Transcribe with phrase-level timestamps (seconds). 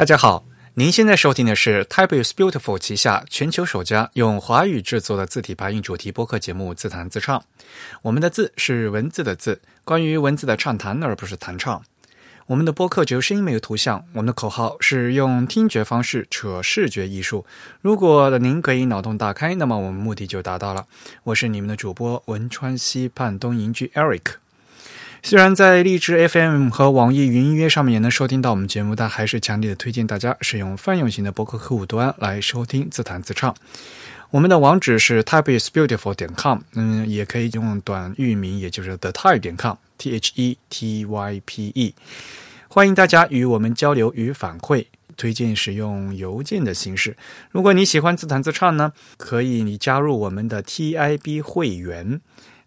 [0.00, 0.46] 大家好，
[0.76, 7.38] 您现在收听的是 Type is Beautiful 旗下全球首家用华语制作的字体排印主题播客节目《自弹自唱》。
[8.00, 11.82] 我们的字是文字的字，关于文字的畅谈，而不是弹唱。
[12.46, 14.02] 我们的播客只有声音没有图像。
[14.14, 17.44] 我们的口号是用听觉方式扯视觉艺术。
[17.82, 20.86] 如果您可以脑洞大开，那么我们目的就达到了。
[21.24, 24.36] 我是你们的主播汶川西畔东营居 Eric。
[25.22, 33.54] 虽然在荔枝 FM 和网易云音乐上面也能收听到我们节目，但还是强烈的推荐大家使用泛用型的博客客户端来收听自弹自唱。
[34.30, 41.94] 我们的网址是 typeisbeautiful 点 com，嗯，也可以用短域名，也就是 the type 点 com，t h e t y p e。
[42.68, 47.16] 欢迎大家与我们交流与反馈，推荐使用邮件的形式。
[47.50, 52.20] 如果你喜欢自弹自唱呢，可以你加入我们的 TIB 会员。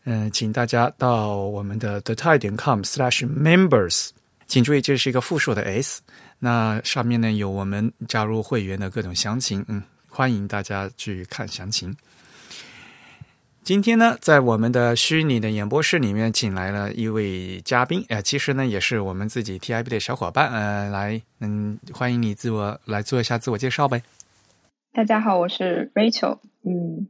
[0.05, 4.09] 嗯，请大家到我们的 the type 点 com slash members，
[4.47, 6.01] 请注意这是一个复数的 s。
[6.39, 11.95] 那上面呢有我们加入会员的各种详情，嗯，欢迎大家去看详情。
[13.63, 24.03] 今天呢，在我们的虚拟的演播室里面，请来了一位嘉宾，呃，其实呢也是我们自己 TIB 的小伙伴，呃，来，嗯，欢迎你自我来做一下自我介绍呗。
[24.91, 27.07] 大家好，我是 Rachel，嗯。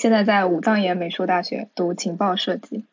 [0.00, 2.86] 现在在武藏野美术大学读情报设计，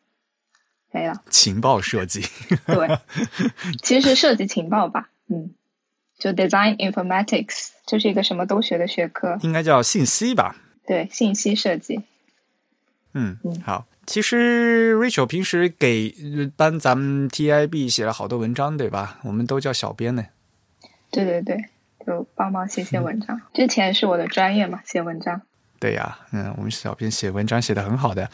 [0.90, 1.22] 没了。
[1.30, 2.20] 情报设计，
[2.66, 2.98] 对，
[3.82, 5.54] 其实是设计情报吧，嗯，
[6.18, 10.56] 就 Design Informatics，这是一个什么都学的学科，应该叫信息吧？
[10.86, 12.02] 对，信息设计。
[13.14, 13.86] 嗯嗯，好。
[14.06, 16.14] 其实 Rachel 平时给
[16.56, 19.18] 帮咱们 TIB 写了好多文章，对吧？
[19.22, 20.26] 我们都叫小编呢。
[21.10, 21.64] 对对对，
[22.06, 23.40] 就帮忙写写文章。
[23.54, 25.40] 之前是我的专业嘛，写文章。
[25.78, 28.30] 对呀，嗯，我们小编写文章写的很好的。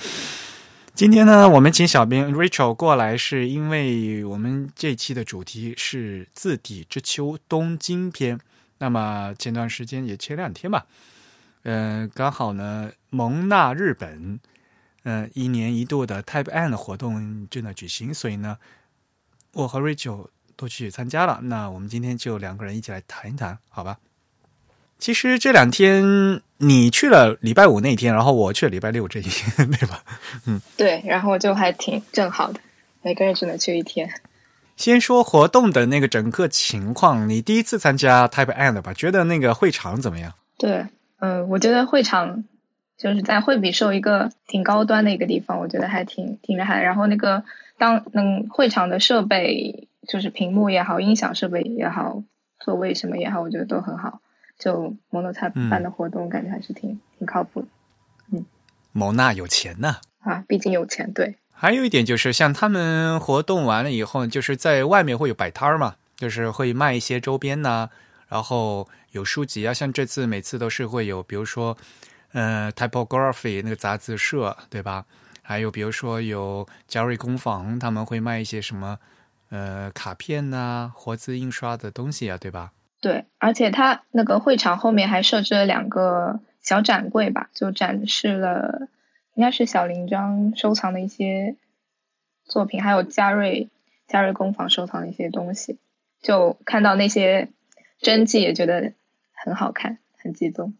[0.94, 8.38] 今天呢，我们请小编 Rachel 过来，是因为我们这期的主题是字底之秋东京篇。
[8.78, 10.86] 那么前段时间也前两天吧，
[11.62, 14.38] 嗯，刚好呢，蒙纳日本，
[15.02, 18.58] 嗯，一年一度的 Type N 的活动正在举行，所以呢，
[19.52, 21.40] 我和 Rachel 都去参加了。
[21.42, 23.98] 那我们今天就两个人一起来谈一谈，好吧？
[24.98, 30.02] 其实这两天你去了礼拜五那天，然后我去了礼拜六这一天，对吧？
[30.46, 32.60] 嗯，对，然后就还挺正好的，
[33.02, 34.08] 每个人只能去一天。
[34.76, 38.92] 先说活动的那个整个情况，你第一次参加 Type N 的吧？
[38.94, 40.32] 觉得那个会场怎么样？
[40.58, 40.86] 对，
[41.20, 42.44] 嗯，我觉得会场
[42.96, 46.82] 就是在惠比寿一个挺高端的一个地方，我觉得还挺挺厉害。
[46.82, 47.44] 然后那个
[47.78, 52.22] 当嗯会场的设备，就是屏幕也好，音响设备也好，
[52.58, 54.20] 座位什么也好，我觉得都很好。
[54.58, 57.68] 就蒙娜他办的活动，感觉还是挺挺靠谱的。
[58.32, 58.44] 嗯，
[58.92, 61.12] 蒙娜有钱呢啊，毕竟有钱。
[61.12, 67.88] 对，还有一点就是，像他们活动完了以后，就是在外面会有摆摊儿嘛，就是会卖一些周边呐，
[68.28, 69.74] 然后有书籍啊。
[69.74, 71.76] 像这次每次都是会有，比如说，
[72.32, 75.04] 呃，Typography 那个杂志社，对吧？
[75.42, 78.98] 还有比如说有嘉瑞工坊，他们会卖一些什么
[79.50, 82.72] 呃卡片呐、活字印刷的东西啊，对吧？
[83.04, 88.88] 对，而且它那个会场后面还设置了两个小展柜吧，就展示了
[89.34, 91.54] 应该是小林章收藏的一些
[92.46, 93.68] 作品，还有嘉瑞
[94.08, 95.78] 嘉瑞工坊收藏的一些东西。
[96.22, 97.50] 就看到那些
[97.98, 98.94] 真迹，也觉得
[99.34, 100.72] 很好看，很激动。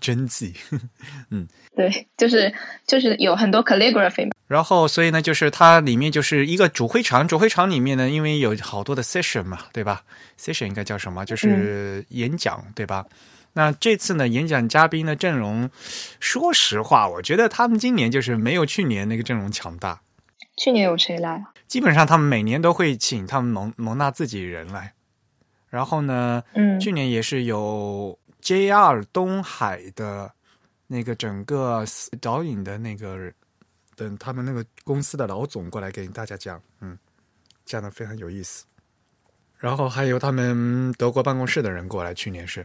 [0.00, 0.54] 真迹，
[1.30, 1.46] 嗯，
[1.76, 2.52] 对，就是
[2.88, 4.32] 就是有很多 calligraphy 嘛。
[4.48, 10.02] 然后，所以呢，就是它里面就是一个主会场，主会场里面呢，因为有好多的 session 嘛，对吧
[10.40, 11.22] ？session 应该叫什么？
[11.26, 13.04] 就是演讲，对吧？
[13.52, 15.68] 那这次呢，演讲嘉宾的阵容，
[16.18, 20.00] 说实话，我觉得他们今年就是没有去年那个阵容强大。
[20.56, 21.44] 去年有谁来？
[21.66, 24.90] 基本上他们每年都会请他们蒙蒙纳自己人来。
[25.68, 30.32] 然后呢，嗯，去年也是有 JR 东海的
[30.86, 31.84] 那个整个
[32.18, 33.30] 导引的那个。
[33.98, 36.96] 等他们那个公司的老总过来给大家讲，嗯，
[37.64, 38.64] 讲的非常有意思。
[39.58, 42.64] 然后还有他们德国办公室的人过来，去年是，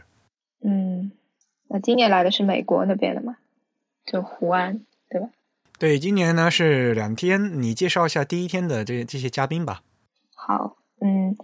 [0.62, 1.10] 嗯，
[1.66, 3.36] 那今年来的是美国那边的嘛？
[4.06, 5.28] 就胡安，对吧？
[5.76, 7.60] 对，今年呢是两天。
[7.60, 9.82] 你介绍一下第一天的这这些嘉宾吧。
[10.36, 11.36] 好，嗯，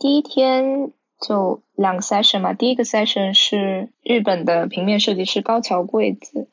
[0.00, 2.52] 第一天就两个 session 嘛。
[2.54, 6.48] 第一个 session 是日本的平面设计师高桥贵子，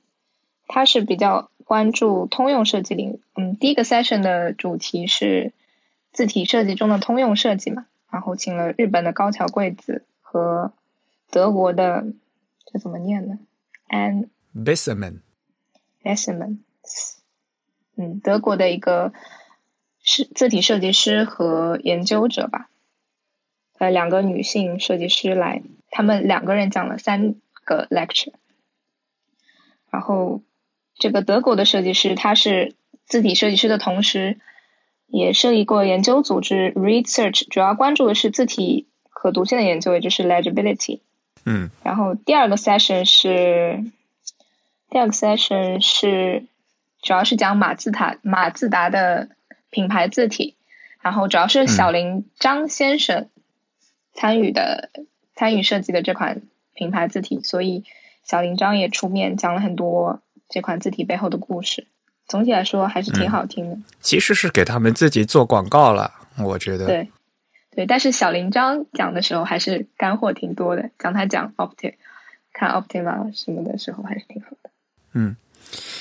[0.67, 1.49] 他是比较。
[1.65, 5.51] 关注通用设计领域，嗯，第一个 session 的主题是
[6.13, 10.71] 字体设计中的通用设计嘛，然后请了日本的高桥贵子和
[11.31, 12.05] 德国的
[12.65, 13.39] 这怎么念呢
[13.89, 16.59] ？An Besseman，Besseman，
[17.95, 19.11] 嗯，德国的一个
[20.03, 22.69] 是字体设计师和研究者吧，
[23.79, 27.33] 呃两个女性设计师来，他们两个人讲了三
[27.63, 28.33] 个 lecture。
[29.89, 30.41] 然后
[30.97, 32.75] 这个德国的设计师，他是
[33.05, 34.39] 字体设计师的同时，
[35.07, 41.01] 也设立过研究组织 Research，主要关注的是字体可读性的研究，也就是 legibility。
[41.45, 41.69] 嗯。
[41.83, 43.83] 然后第二个 session 是
[44.89, 46.45] 第二个 session 是
[47.01, 49.29] 主要是讲马自达马自达的
[49.69, 50.55] 品牌字体。
[51.01, 53.29] 然后主要是小林张先生
[54.11, 54.89] 参与的，
[55.35, 56.41] 参与设计的这款
[56.73, 57.83] 品牌字体，所以
[58.23, 61.87] 小林张也出面讲了很多这款字体背后的故事。
[62.27, 63.77] 总体来说还是挺好听的。
[64.01, 66.85] 其实是给他们自己做广告了，我觉得。
[66.85, 67.11] 对，
[67.71, 71.95] 对，但是小林张讲的时候还是干货挺多的，讲他讲 Opti，
[72.51, 74.69] 看 Optima 什么的时候还是挺好的。
[75.13, 75.35] 嗯。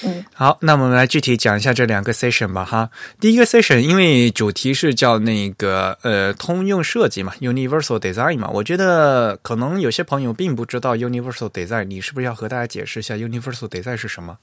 [0.05, 2.91] 嗯，好，那我们来具体讲一下这两个 session 吧，哈。
[3.19, 14.39] 第一个 session 因为主题是叫那个呃通用设计嘛，universal design 嘛，我觉得可能有些朋友并不知道 universal design，你是不是要和大家解释一下 universal design 是什么？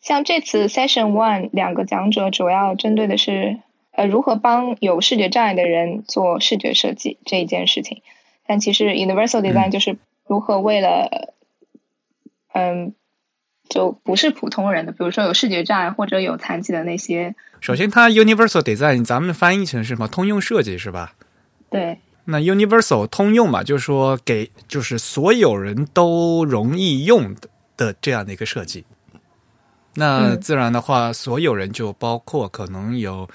[0.00, 3.58] 像这次 session one 两个讲者主要针对的是
[3.92, 8.02] 呃如何帮有视觉障碍的人做视觉设计这一件事情，
[8.46, 11.34] 但其实 universal design 就是如何为了
[12.52, 12.94] 嗯。
[13.68, 17.34] 就不是普通人的，比如说有视觉障碍或者有残疾的那些。
[17.60, 20.06] 首先，它 universal design 咱们翻译成是什么？
[20.06, 21.14] 通用设计是吧？
[21.70, 21.98] 对。
[22.26, 28.84] 那 universal 通用嘛，就是说给就是所有人都容易用的的这样的一个设计。
[29.94, 33.28] 那自然的话，所有人就包括可能有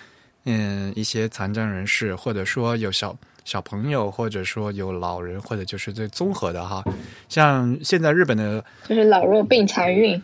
[0.45, 3.15] 嗯一些残障人士，或者说有小。
[3.49, 6.83] 小朋友，或者说有老人，或者就是最综合的哈，
[7.27, 10.21] 像现在日本的，就是老弱病残孕，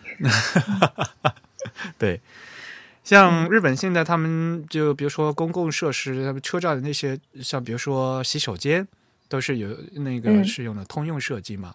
[1.97, 2.21] 对，
[3.03, 8.87] 像日本现在他们就比如说公共设施，他们车站的那些，像比如说洗手间，
[9.27, 11.73] 都是有那个是用的通用设计嘛，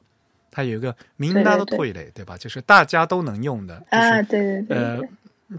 [0.52, 2.24] 它有一个明大的退类，对。
[2.24, 2.36] 吧？
[2.38, 5.00] 就是大家都能用的啊，对对对，呃，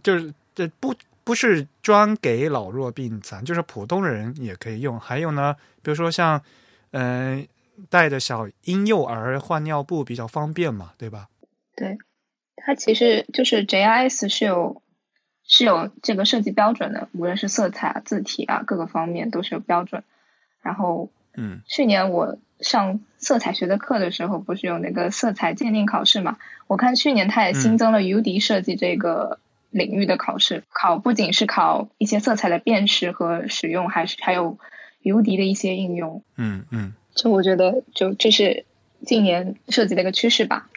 [0.01, 0.95] 就是这不。
[1.23, 4.99] 不是专给老弱病残，就是普通人也可以用。
[4.99, 6.41] 还有呢，比如说像，
[6.91, 7.47] 嗯，
[7.89, 11.27] 带着小婴幼儿换尿布比较方便嘛，对吧？
[11.75, 11.97] 对，
[12.55, 14.81] 它其实就是 JIS 是有
[15.43, 20.03] 是有这个设计标准的，无论是色彩、啊字体啊，各个方面都是有标准。
[20.61, 26.37] 然后，嗯，去年我上色彩学的课的时候，不是有那个色彩鉴定考试嘛？
[26.67, 29.39] 我看去年它也新增了 UD 设计这个。
[29.71, 34.57] 领域的考试考不仅是考一些色彩的辨识和使用，还是还有
[35.03, 36.23] UD 的一些应用。
[36.35, 38.65] 嗯嗯，就我觉得，就这是
[39.05, 40.69] 近年设计的一个趋势吧。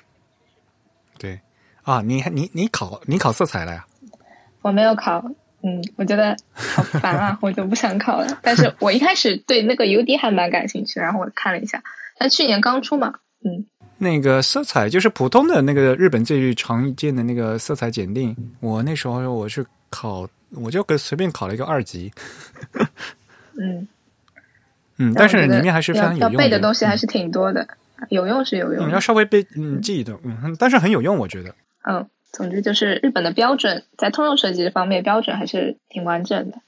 [1.18, 1.40] 对
[1.82, 3.86] 啊，你你你考你考色彩了呀？
[4.62, 5.24] 我没有考，
[5.62, 8.38] 嗯，我觉得好烦啊， 我就不想考了。
[8.42, 11.82] 但是我一开始对那个 UD 还蛮感兴趣，然后我看了一下，
[12.16, 13.66] 但去年刚出嘛，嗯。
[13.98, 22.12] 那个色彩就是普通的那个日本最常见的那个色彩检定，我那时候我是考，我就给随便考了一个二级。
[23.56, 23.86] 嗯
[24.96, 27.66] 嗯，但是里面还是非常有用，要背的东西还是挺多的，
[28.10, 31.54] 有用是有用，要稍微背嗯记的，嗯，但是很有用，我觉得。
[31.88, 36.58] 嗯，总之就是日本的标准在通用设计这方面标准还是挺完整的。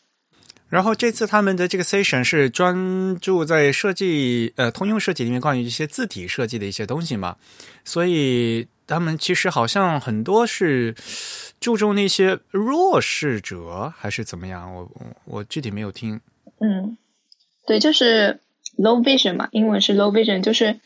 [0.68, 7.36] 然后这次他们的这个 session 是专注在设计，呃，通用设计里面关于一些字体设计的一些东西嘛，
[7.84, 10.92] 所以他们其实好像很多是
[11.60, 14.90] 注重那些弱势者还是怎么样，我
[15.24, 16.20] 我具体没有听。
[16.58, 16.98] 嗯，
[17.64, 18.40] 对，就是
[18.76, 20.80] low vision 嘛，英文是 low vision，就是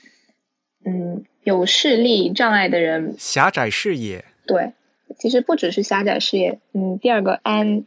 [0.85, 4.27] 嗯有视力障碍的人，狭窄视野。
[4.47, 4.75] 对，
[5.19, 7.85] 其实不只是狭窄视野，嗯，第二个 an。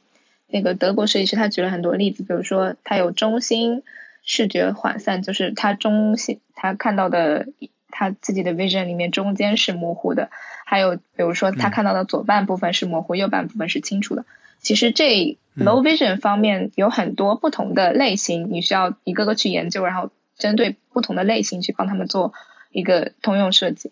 [0.53, 3.81] 那个德国设计师他举了很多例子，比如说他有中心
[4.21, 7.47] 视觉涣散，就是他中心他看到的
[7.89, 10.29] 他自己的 vision 里面中间是模糊的，
[10.63, 14.25] 还有比如说他看到的左半部分是模糊，右半部分是清楚的。
[14.61, 22.31] 其实这 low vision 方面有很多不同的类型，你需要一个个去研究，然后针对不同的类型去帮他们做
[22.71, 23.91] 一个通用设计。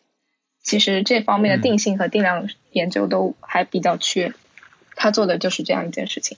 [0.61, 4.33] 其实这方面的定性和定量研究都还比较缺，
[4.95, 6.37] 他做的就是这样一件事情。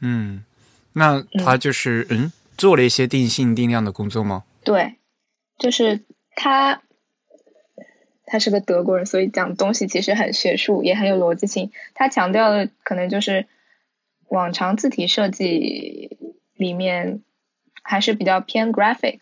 [0.00, 0.44] 嗯，
[0.92, 4.44] 那他就是嗯做了一些定性定量的工作吗？
[4.62, 4.96] 对，
[5.58, 6.04] 就是
[6.36, 6.82] 他，
[8.26, 11.72] 他是个德国人，所以讲东西其实很学术，也很有逻辑性。
[11.94, 13.46] 他强调的可能就是
[14.28, 16.18] 往常字体设计
[16.54, 17.22] 里面
[17.82, 19.20] 还是比较偏 graphic、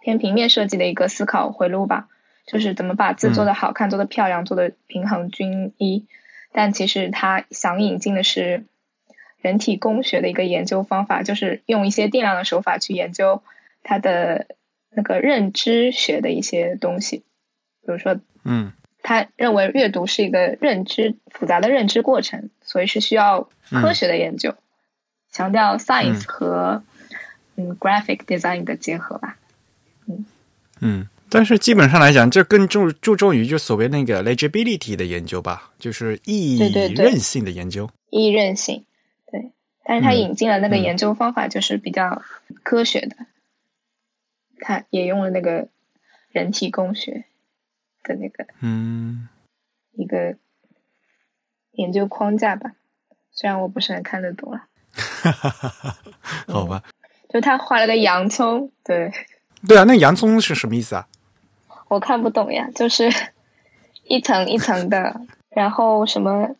[0.00, 2.08] 偏平面设计的一个思考回路吧，
[2.46, 6.06] 就是怎么把字做的好看、做的漂亮、做的平衡均一。
[6.52, 8.64] 但其实他想引进的是。
[9.46, 13.42] 人体工学的一个研究方法，就是用一些定量的手法去研究
[13.84, 14.48] 他的
[14.90, 18.72] 那个认知学的一些东西，比如说，嗯。
[19.08, 24.56] 他认为阅读是一个认知复杂的认知过程，所以是需要科学的研究，
[25.30, 26.82] 强调 science 和
[27.54, 29.38] 嗯 graphic design 的结合吧。
[30.08, 30.26] 嗯。
[30.80, 37.04] 嗯，但是基本上来讲，这更注注重于就所谓那个 legibility 的研究吧，就是易对对对。
[37.04, 37.88] 韧性的研究。
[38.10, 38.95] 易韧性，对，
[39.88, 42.22] 但是他嗯引进了那个嗯研究方法，就是比较
[42.62, 43.16] 科学的，
[44.60, 45.68] 他也用了那个
[46.30, 47.24] 人体工学
[48.02, 49.28] 的那个嗯
[49.92, 50.36] 一个
[51.72, 52.72] 研究框架吧，
[53.30, 54.66] 虽然我不是很看得懂了，
[56.48, 56.82] 好吧。
[57.28, 59.12] 就他画了个洋葱，对
[59.66, 61.06] 对啊，那洋葱是什么意思啊？
[61.88, 63.10] 我看不懂呀，就是
[64.04, 66.54] 一层一层的，然后什么，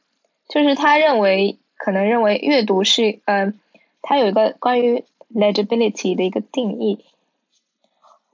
[0.49, 3.59] 就是他认为可能认为阅读是，嗯、
[4.03, 5.05] 它有一个关于
[5.35, 7.05] legibility 的一个定义，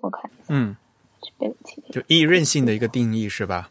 [0.01, 0.77] 我看嗯
[1.21, 3.71] ，legibility 就易韧性的一个定义是吧？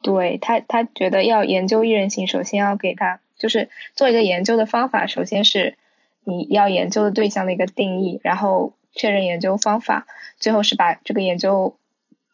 [0.00, 5.76] 对他，他觉得要研究易韧性，首先要给他就是做一个研究的方法，首先是
[6.24, 10.06] 你要研究的对象的一个定义，然后确认研究方法，
[10.38, 11.76] 最后是把这个研究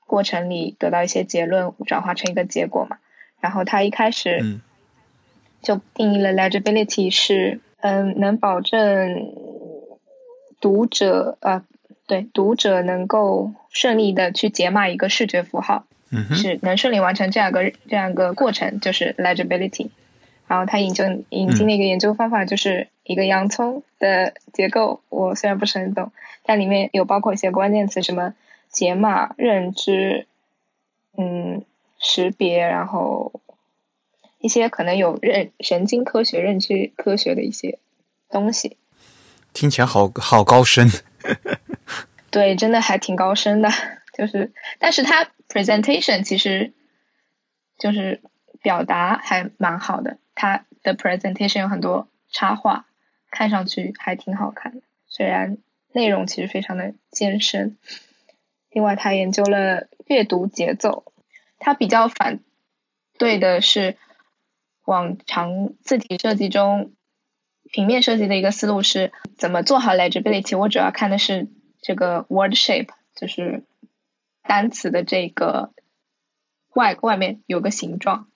[0.07, 2.99] 过程里得到一些结论转化成一个结果嘛。
[3.41, 4.61] 然后他一开始嗯
[5.63, 9.33] 就定义了 legibility 是嗯能保证
[10.61, 11.65] 读者呃
[12.07, 15.85] 对读者能够顺利的去解码一个视觉符号。
[16.11, 19.91] 嗯，是能顺利完成这样一个这样一个过程，就是 legibility。
[20.47, 26.11] 然后他引进引进的一个研究方法就是一个洋葱的结构，我虽然不是很懂，
[26.45, 28.33] 但里面有包括一些关键词，什么
[28.71, 30.27] 解码、认知，
[31.19, 31.63] 嗯，
[31.99, 33.33] 识别，然后
[34.39, 37.79] 一些可能有认神经科学、认知科学的一些
[38.29, 38.77] 东西。
[39.53, 40.89] 听起来好好高深。
[42.31, 43.71] 对，真的还挺高深的，
[44.13, 46.73] 就是，但是他 presentation 其实
[47.79, 48.21] 就是
[48.63, 52.87] 表达还蛮好的，他的 presentation 有很多插画，
[53.31, 55.57] 看上去还挺好看的，虽然
[55.93, 57.79] 内容其实非常的艰深。
[58.71, 61.13] 另外，他研究了阅读节奏，
[61.59, 62.41] 他比较反
[63.19, 63.97] 对的是
[64.89, 66.93] 往常字体设计中
[67.71, 70.57] 平面设计的一个思路是怎么做好 legibility。
[70.57, 71.47] 我主要看的是
[71.83, 73.65] 这个 word shape，就是
[74.43, 75.75] 单词的这个
[76.73, 78.29] 外外面有个形状，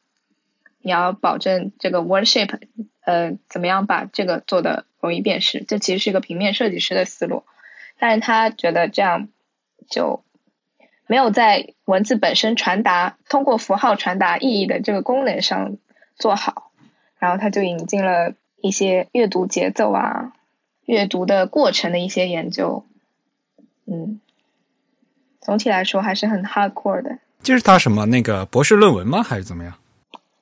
[0.82, 2.61] 你要保证这个 word shape，
[3.00, 5.64] 呃，怎么样把这个做的容易辨识？
[5.64, 7.44] 这其实是一个平面设计师的思路，
[7.99, 9.30] 但是他觉得这样
[9.88, 10.23] 就
[11.06, 15.78] 没有在文字本身传达通过符号传达意义的这个功能上
[16.23, 16.71] 做好，
[17.19, 20.33] 然后他就引进了一些阅读节奏啊、
[20.85, 22.85] 阅读的过程的一些研究，
[23.87, 24.21] 嗯，
[25.41, 27.19] 总体来说还是很 hardcore 的。
[27.43, 29.25] 这是他什么那个博士论文吗？
[29.25, 29.75] 还是怎么样？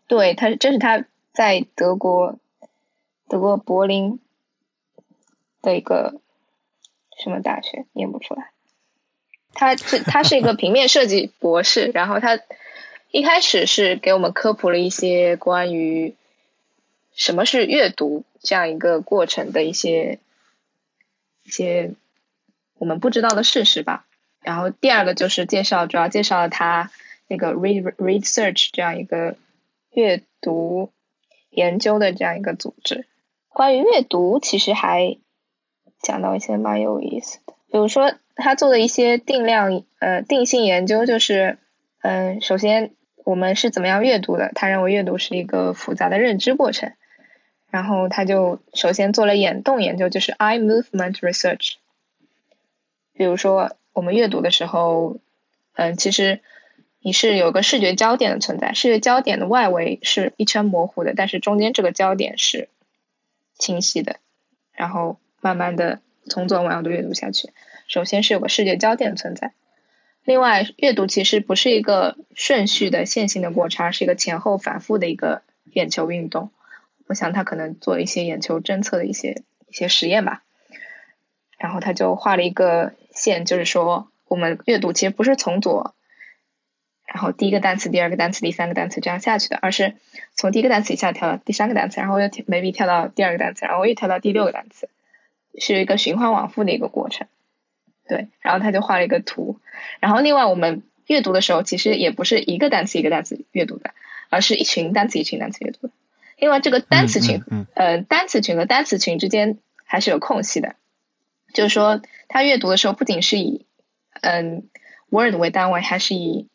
[0.06, 2.38] 对他，这是他在德国
[3.26, 4.20] 德国柏林
[5.62, 6.20] 的一个
[7.24, 8.50] 什么大学，念不出来。
[9.54, 12.38] 他是他是一个平面设计博士，然后他
[13.10, 16.14] 一开始是给我们科普了一些关于
[17.14, 20.20] 什么是阅读这样一个过程的一些
[21.44, 21.94] 一些
[22.78, 24.06] 我们不知道的事实吧。
[24.42, 26.90] 然后第二个就是介绍，主要介绍了他
[27.26, 29.36] 那个 read read search 这样一个
[29.92, 30.90] 阅读
[31.50, 33.06] 研究的这样一个组织。
[33.48, 35.18] 关于阅读，其实还
[36.00, 41.58] 讲到一些蛮有意思的，比如说他做的一些定量呃定性研究，就是
[42.02, 44.50] 嗯、首先我们是怎么样阅读的？
[44.54, 46.92] 他认为阅读是一个复杂的认知过程，
[47.70, 51.74] 然后他就首先做了眼动研究，就是 eye movement research。
[53.12, 55.18] 比如说我们阅读的时候，
[55.74, 56.40] 嗯、其实
[57.00, 62.68] 你是有个视觉焦点的存在，视觉焦点的外围是一圈模糊的，但是中间这个焦点是
[63.58, 64.16] 清晰的，
[64.72, 67.52] 然后慢慢的从左往右的阅读下去。
[67.86, 69.52] 首先是有个视觉焦点存在，
[70.24, 76.50] 另外阅读其实不是一个顺序的线性的过程，而是一个前后反复的一个眼球运动。
[77.06, 80.42] 我想他可能做一些眼球侦测的一些一些实验吧，
[81.58, 85.94] 然后他就画了一个线，就是说我们阅读其实不是从左，
[87.06, 89.96] 然后第一个单词、第二个单词、第三个单词这样下去的，而是
[90.36, 94.88] 从第一个单词一下跳到第三个单词，然后又 maybe 跳到第二个单词，然后又跳到第六个单词，
[95.58, 97.26] 是一个循环往复的一个过程。
[98.10, 99.60] 对，然后他就画了一个图，
[100.00, 103.94] 然后另外我们阅读的时候，其实也不是一个单词一个单词阅读的，
[104.30, 105.92] 而是一群单词一群单词阅读的。
[106.36, 107.66] 另外这个单词群，嗯嗯。
[107.74, 110.74] 呃，单词群和单词群之间还是有空隙的，
[111.54, 113.64] 就是说他阅读的时候不仅是以
[114.22, 114.68] 嗯
[115.08, 116.48] word 为单位，还是以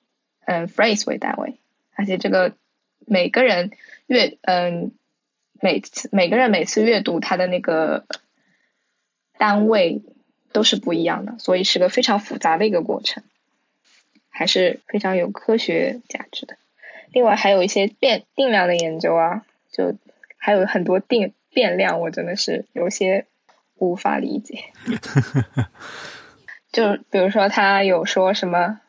[0.45, 1.62] 嗯 phrase 为单位，
[1.95, 2.53] 而且这个
[3.05, 3.71] 每个人
[4.07, 4.91] 阅嗯
[5.62, 8.05] 每次每个人每次阅读他的那个
[9.38, 10.01] 单位
[10.55, 13.24] 都是不一样的，所以是个非常复杂的一个过程，
[14.29, 16.55] 还是非常有科学价值的。
[17.12, 19.95] 另外还有一些变定量的研究啊，就
[20.38, 23.25] 还有很多定变量，我真的是有些
[23.75, 24.63] 无法理解。
[26.71, 28.79] 就比如说，他有说什么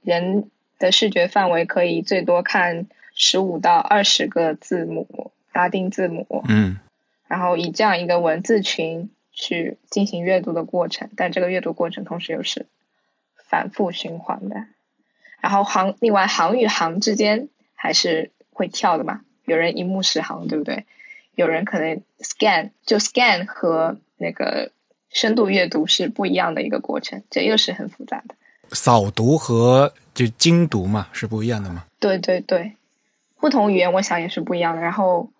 [0.00, 6.78] 人的视觉范围可以最多看十五到二十个字母拉丁字母，嗯，
[7.28, 9.10] 然后以这样一个文字群
[9.40, 12.66] 去进行阅读的过程，但这个阅读过程同时又是
[13.48, 14.66] 反复循环的。
[15.40, 20.84] 然后行，另外行与行之间还是会跳的嘛，有人一目十行，对不对？
[21.34, 24.72] 有人可能 scan 就 scan 和那个
[25.08, 28.34] 深度阅读是不一样的一个过程，这又是很复杂的。
[28.72, 31.86] 扫读和就精读嘛是不一样的嘛？
[31.98, 32.76] 对对对，
[33.40, 34.82] 不同语言我想也是不一样的。
[34.82, 35.30] 然后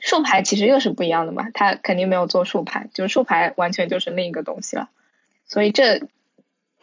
[0.00, 4.88] 竖排其实又是不一样的嘛，他肯定没有做竖排，就是竖排完全就是另一个东西了。
[5.46, 6.02] 所以这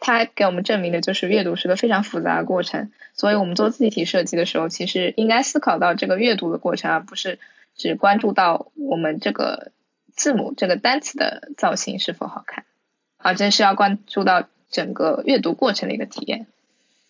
[0.00, 2.90] 他给我们证明的就是阅读是个非常复杂的过程。
[3.14, 7.38] 所以我们做字体设计的时候，其实应该思考到这个阅读的过程，而不是
[7.76, 9.72] 只关注到我们这个
[10.14, 12.64] 字母这个单词的造型是否好看，
[13.16, 16.46] 而真是要关注到整个阅读过程的一个体验。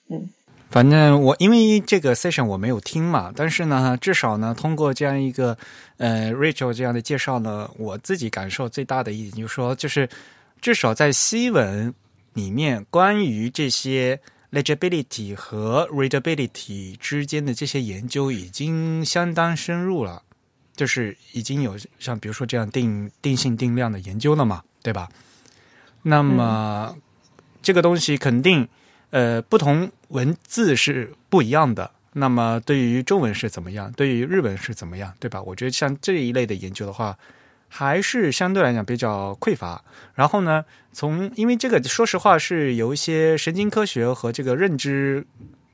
[0.09, 0.31] 嗯。
[0.69, 5.57] 反正我因为这个 session 我没有听嘛，但是呢，至少呢，通过这样一个
[5.97, 10.09] 呃 Rachel 这样的介绍呢，我自己感受最大的一点就是说，就是
[10.61, 11.95] 至少在西文
[12.35, 14.21] 里面，关于这些
[14.51, 20.21] legibility 和 readability 之间的这些研究已经相当深入了，
[20.75, 25.09] 就是已经有像比如说这样定定性定量的研究了嘛，对吧？
[26.03, 26.95] 那么、
[27.63, 28.69] 这个东西肯定。
[29.11, 31.91] 呃，不同文字是不一样的。
[32.13, 33.93] 那么，对于中文是怎么样？
[33.93, 35.13] 对于日文是怎么样？
[35.21, 35.43] 对吧？
[35.43, 37.19] 我觉得像这一类的研究的话，
[37.69, 39.85] 还是相对来讲比较匮乏。
[40.15, 45.27] 然后呢，从因为这个，说实话是有一些神经科学和这个认知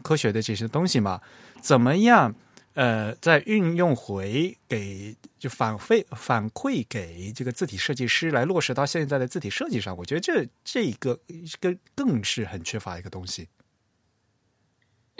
[0.03, 1.21] 科学的这些东西嘛，
[1.61, 2.35] 怎么样？
[2.75, 11.21] 呃，在运用回给就反馈反馈给这个字体设计师来落实到现在的字体设计上，我觉得这这一个
[11.61, 13.47] 更更是很缺乏一个东西。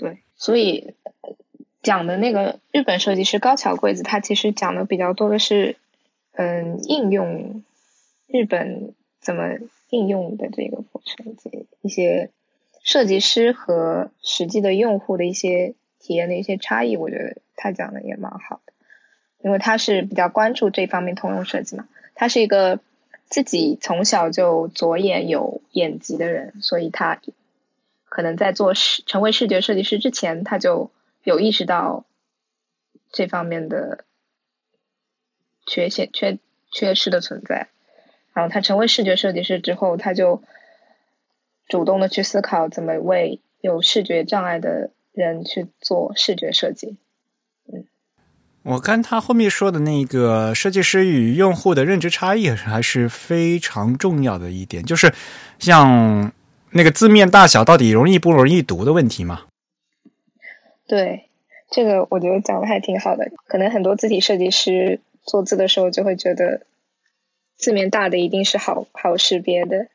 [0.03, 0.95] 对，所以
[1.83, 5.77] 讲的那个日本设计师高桥贵子，他其实讲的比较多的是，
[6.33, 7.63] 嗯，应用
[8.27, 9.45] 日本怎么
[9.91, 11.37] 应用的这个过程，
[11.81, 12.31] 一些
[12.83, 15.75] 设计师和实际的用户的一些。
[16.05, 18.73] 体验的一些差异，我觉得他讲的也蛮好的，
[19.45, 21.87] 因为他是比较关注这方面通用设计嘛。
[22.17, 22.81] 他是一个
[23.27, 27.21] 自己从小就左眼有眼疾的人，所以他
[28.13, 30.91] 可能在做视成为视觉设计师之前，他就
[31.25, 32.05] 有意识到
[33.11, 34.05] 这方面的
[35.67, 36.39] 缺陷、缺
[36.71, 37.69] 缺失的存在。
[38.35, 40.43] 然后他成为视觉设计师之后，他就
[41.69, 44.91] 主动的去思考怎么为有视觉障碍的。
[45.15, 46.97] 人去做视觉设计，
[47.71, 47.85] 嗯，
[48.63, 55.13] 我看他后面说的那个设计师与用户的认知差异还是非常重要的一点，就是
[55.59, 56.33] 像
[56.75, 59.47] 那个字面大小到底容易不容易读的问题吗。
[60.87, 61.29] 对，
[61.71, 63.31] 这个我觉得讲的还挺好的。
[63.47, 66.67] 可能很多字体设计师做字的时候就会觉得
[67.57, 69.89] 字面大的一定是好好识别的。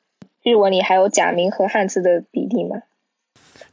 [0.43, 2.83] 日文里还有假名和汉字的比例吗？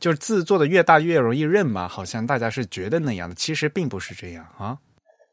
[0.00, 4.78] 就是字做的越大越容易认嘛，好像大家是觉得那样的，其实并不是这样啊。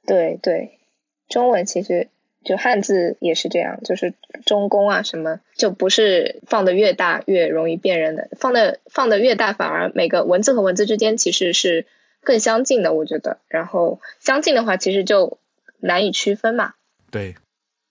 [0.05, 0.79] 对对，
[1.27, 2.09] 中文其实
[2.43, 4.13] 就汉字也是这样，就是
[4.45, 11.85] 中宫啊什么，就不是放的越大越容易辨认的，放的放的越大反而每个文字和文字之间其实是
[12.21, 13.37] 更相近的，我觉得。
[13.47, 15.37] 然后相近的话，其实就
[15.79, 16.73] 难以区分嘛。
[17.11, 17.35] 对，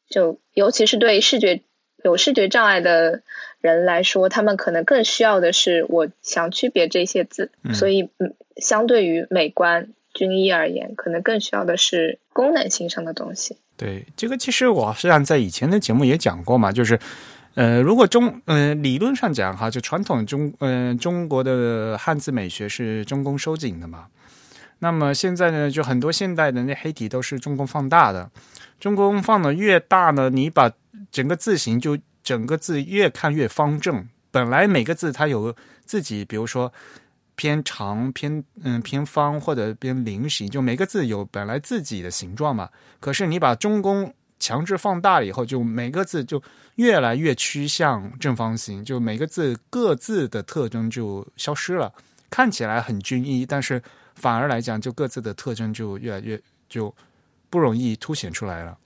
[0.09, 1.61] 就尤其是对视觉
[2.03, 3.23] 有视觉障碍的。
[3.63, 13.59] 人来说，他们可能更需要的是我想区别这些字，所以嗯，相对于美观均一而言，可能更需要的是功能性上的东西。
[13.81, 17.01] 对，这个其实我实际上在以前的节目也讲过嘛，就是
[17.55, 24.09] 呃，如果中呃理论上讲哈，就传统中嗯中国的汉字美学是中宫收紧的嘛，
[24.81, 28.31] 那么现在呢，就很多现代的那黑体都是中宫放大的，
[28.79, 30.71] 中宫放的越大呢，你把
[31.11, 31.97] 整个字形就。
[32.23, 36.71] 整个字越看越方正，本来每个字它有自己，比如说
[37.41, 42.69] 偏长、偏嗯偏方或者偏菱形，就每个字有本来自己的形状嘛。
[43.01, 46.43] 可是你把中宫强制放大了以后，就每个字就
[46.75, 51.91] 越来越趋向正方形，就每个字各自的特征就消失了，
[52.29, 53.83] 看起来很均一，但是
[54.17, 56.95] 反而来讲，就各自的特征就越来越就
[57.49, 58.77] 不容易凸显出来了。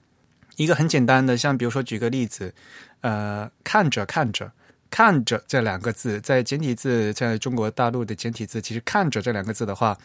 [0.55, 2.55] 一个很简单的，像比如说举个例子，
[3.01, 4.53] 呃，看着看着
[4.95, 9.99] 看着这两个字，在简体字，在中国大陆的简体字，其实看着这两个字的话，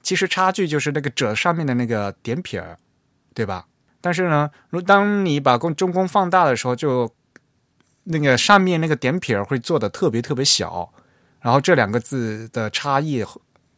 [0.00, 2.78] 其实差距就是那个者上面的那个点撇儿，
[3.34, 3.66] 对吧？
[4.00, 7.12] 但是呢，如当你把公中宫放大的时候，就
[8.04, 10.88] 那个上面那个点撇儿会做的特别特别小，
[11.40, 13.24] 然后这两个字的差异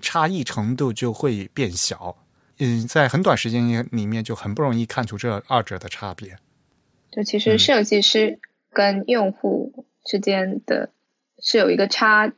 [0.03, 2.14] 差异程度就会变小。
[2.59, 6.37] 嗯，在很短时间里面就很不容易看出这二者的差别。
[7.11, 8.38] 就其实设计师
[8.70, 10.90] 跟用户之间的
[11.38, 12.32] 是有一个差，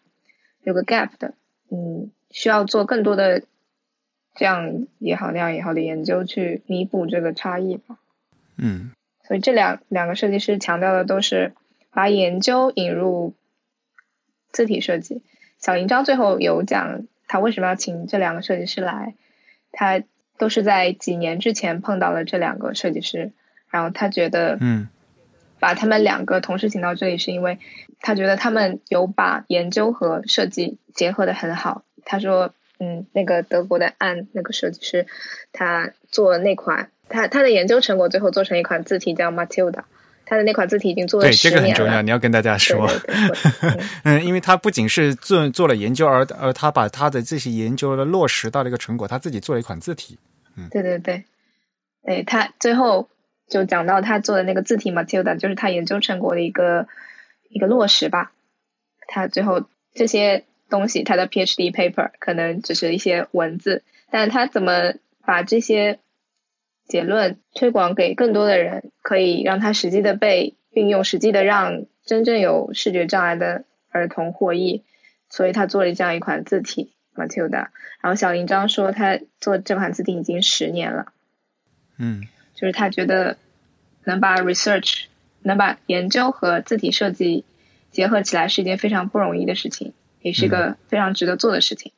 [0.62, 1.34] 有个 gap 的。
[1.70, 3.42] 嗯，需要做更多的
[4.34, 7.98] 这样也好那样也好的研究去弥补这个差异吧。
[8.56, 8.92] 嗯，
[9.24, 11.54] 所以这两两个设计师强调的都是
[11.90, 13.34] 把研究引入
[14.50, 15.22] 字体设计。
[15.58, 19.14] 小银章最后有讲他为什么要请这两个设计师来，
[19.70, 20.02] 他。
[20.38, 23.30] 都是在几年之前碰到了这两个设计师，
[23.68, 24.88] 然后他觉得，嗯，
[25.62, 27.60] 把他们两个同时请到这里，是因为
[28.00, 31.84] 他觉得他们有把研究和设计结合的很好。
[32.04, 35.06] 他说，嗯，那个德国的案那个设计师，
[35.52, 39.84] 他做那款，他他的研究成果最后做成一款字体叫 Matilda。
[40.24, 41.28] 他的那款字体已经做了。
[41.28, 42.90] 对，这个很重要，你要跟大家说。
[44.02, 50.18] 嗯，因为他不仅是做做了研究，而而他把他的这些研究的落实到了一个成果，他自己做了一款字体。
[50.56, 51.24] 嗯，对对对，
[52.04, 53.08] 对他最后
[53.52, 56.88] 就讲到他做的那个字体 Matilda，就是他研究成果的一个
[57.48, 58.32] 一个落实吧。
[59.06, 66.00] 他最后这些东西，他的 PhD paper 可能只是一些文字，但他怎么把这些。
[66.84, 74.82] 结论推广给更多的人，可以让他实际的被运用，实际的让真正有视觉障碍的儿童获益。
[75.30, 77.68] 所以他做了这样一款字体 Matilda。
[78.02, 81.12] 然后小林章说他做这款字体已经十年了。
[81.98, 82.26] 嗯，
[82.62, 83.36] 就是他觉得
[84.04, 85.06] 能把 research
[85.40, 87.44] 能把研究和字体设计
[87.90, 91.90] 结合起来是一件非常不容易的事情，也是个非常值得做的事情。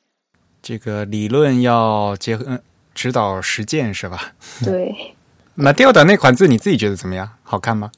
[0.62, 2.60] 这个理论要结合。
[2.94, 4.32] 指导实践是吧？
[4.64, 4.94] 对。
[5.56, 7.28] 那掉的那款字你自己觉得怎么样？
[7.42, 7.90] 好看吗？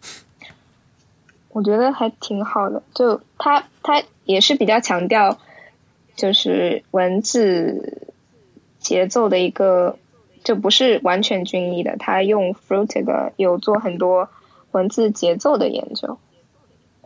[1.51, 2.83] 我觉得还挺好的。
[2.95, 5.39] 就它，它也是比较强调，
[6.17, 8.09] 就是文字
[8.81, 9.99] 节奏的一个，
[10.47, 11.97] 就不是完全均一的。
[11.99, 14.31] 他用 Fruit 的有做很多
[14.71, 16.19] 文字节奏的研究，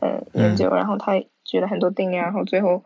[0.01, 2.85] 嗯，研究，然后他举了很多定量，然后最后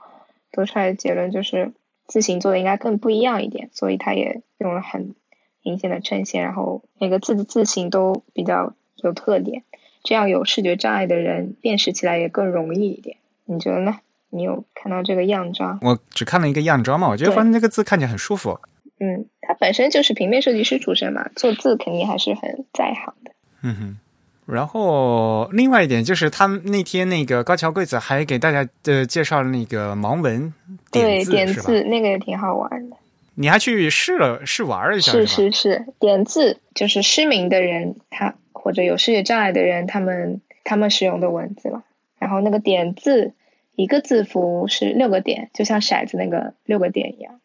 [0.51, 1.73] 得出来的结论就是。
[2.07, 5.15] 字形做的应该更不一样一点，所以他也用了很
[5.63, 9.63] 明显的衬线，然后每个字的字形都比较有特点，
[10.03, 13.17] 这样有视觉障碍的人辨识起来也更容易一点。
[13.47, 14.01] 你觉得呢？
[14.29, 15.79] 你有看到这个样章？
[15.81, 18.61] 我只看了一个样章嘛，我觉得反正那个字看起来很舒服。
[19.01, 23.33] 嗯，他本身就是平面设计师出身嘛，做字肯定还是很在行的。
[23.63, 23.99] 嗯哼。
[24.47, 30.53] 然后，另外一点就是，他那天那个高桥贵子还给大家呃介绍了那个盲文
[30.93, 32.97] 点字，点字那个也挺好玩的。
[33.37, 35.13] 你还去试了试玩了一下？
[35.13, 41.83] 是是是，点字就是失明的人他或者有视觉障碍的人他们他们使用的文字嘛。
[42.19, 43.33] 然后那个点字
[43.77, 47.41] 一个字符是六个点，就像骰子那个六个点一样，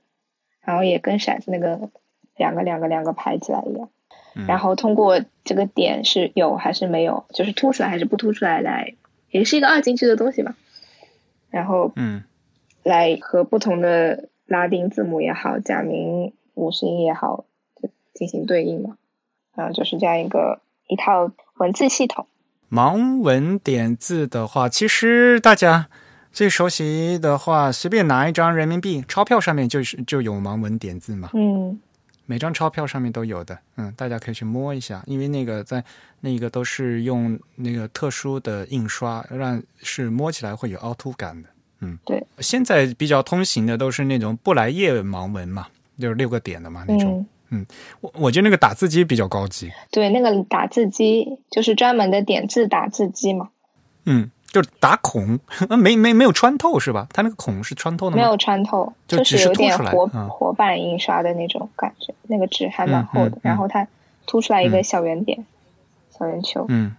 [0.69, 1.89] 然后也跟骰子那个
[2.37, 3.89] 两个两个两个排起来一样。
[4.47, 8.93] 然后通过这个点是有还是没有，就是凸出来还是不凸出来，来
[9.31, 10.53] 也是一个二进制的东西嘛。
[11.49, 12.23] 然后嗯，
[12.83, 17.45] 来和不同的拉丁字母也好，假名五十音也好，
[17.81, 18.97] 就进行对应嘛。
[19.55, 22.27] 啊，就是这样一个一套文字系统。
[22.69, 25.89] 盲文点字的话，其实大家
[26.31, 31.29] 最熟悉的话，随便拿一张人民币钞票上面就是就有盲文点字嘛。
[31.33, 31.79] 嗯。
[32.25, 35.83] 每张钞票上面都有的，嗯，大家可以去摸一下，因为那个在
[36.19, 42.23] 那个都是用那个特殊的印刷，让是摸起来会有凹凸感的，嗯，对。
[42.37, 45.65] 现在比较通行的都是那种布莱叶盲文嘛，
[45.97, 47.65] 就是六个点的嘛那种，嗯，
[48.01, 53.49] 我我觉得那个打字机比较高级，对，那个打字机就是专门的点字打字机嘛，
[54.05, 54.29] 嗯。
[54.51, 55.39] 就是打孔，
[55.77, 57.07] 没没没有穿透是吧？
[57.13, 58.23] 它那个孔是穿透的吗？
[58.23, 62.13] 没有穿透，就是有点活活版印刷的那种感觉。
[62.23, 63.87] 那个纸还蛮厚的，然后它
[64.25, 65.45] 凸出来一个小圆点、
[66.17, 66.65] 小圆球。
[66.69, 66.95] 嗯。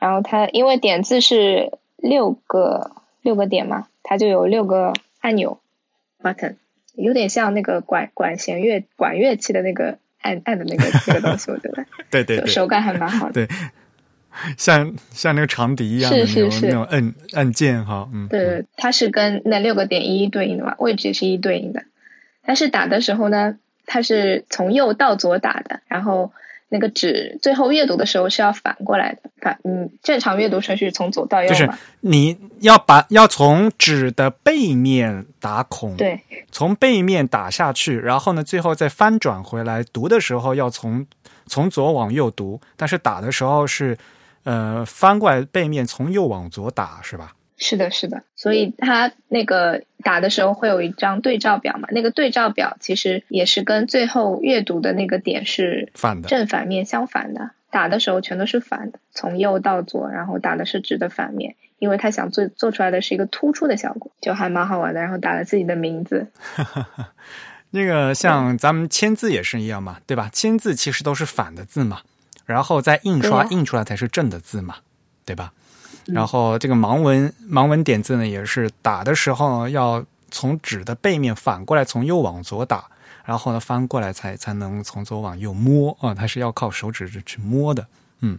[0.00, 2.90] 然后它因为点字是六个
[3.22, 5.60] 六个点嘛，它就有六个按钮
[6.22, 6.56] button，
[6.94, 13.46] 有点像那个管管弦乐管乐器的那个按按的那个那个东西，我觉得 对对对，手感还蛮好的。
[13.46, 13.56] 对，
[14.58, 16.60] 像像那个长笛一样的那种是是。
[16.60, 21.84] 是那种按按键哈，嗯，对，它是跟那六个点一一对应的嘛，位置也是一对应的。
[22.44, 26.32] 但是打的时候呢，它是从右到左打的，然后
[26.68, 36.20] 那个纸最后阅读的时候是要反过来的，反嗯，正常阅读顺序从左到右就是嘛，你要把要从纸的背面打孔，对
[36.50, 41.06] 从背面打下去，然后呢，最后再翻转回来，读的时候要从
[41.46, 43.96] 从左往右读，但是打的时候是
[44.44, 47.34] 呃翻过来背面从右往左打，是吧？
[47.56, 65.00] 是的，是的，所以它那个打的时候会有一张对照表嘛，那个对照表其实也是跟最后阅读的那个点是反的，正反面相反的，打的时候全都是反的，从右到左，然后打的是纸的反面，因为他想做做出来的是一个突出的效果，就还蛮好玩的。
[65.00, 66.26] 然后打了自己的名字，
[67.70, 70.28] 那个像咱们签字也是一样嘛，对吧？
[70.32, 72.00] 签字其实都是反的字嘛，
[72.44, 74.76] 然后再印刷、印出来才是正的字嘛，
[75.24, 75.52] 对吧？
[76.06, 82.84] 然后这个盲文盲文点字呢，也是打的时候要从纸的背面反过来，从右往左打，
[83.24, 87.86] 然后呢翻过来才才能从左往右摸啊，它是要靠手指去摸的。
[88.20, 88.38] 嗯，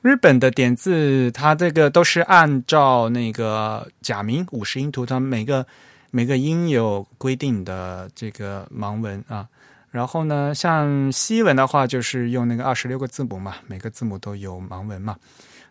[0.00, 5.66] 日本的点字它这个都是按照那个假名五十音图，它每个
[6.12, 9.48] 每个音有规定的这个盲文啊。
[9.98, 15.16] 然后呢，像西文的话，就是用那个二十六个字母嘛，每个字母都有盲文嘛。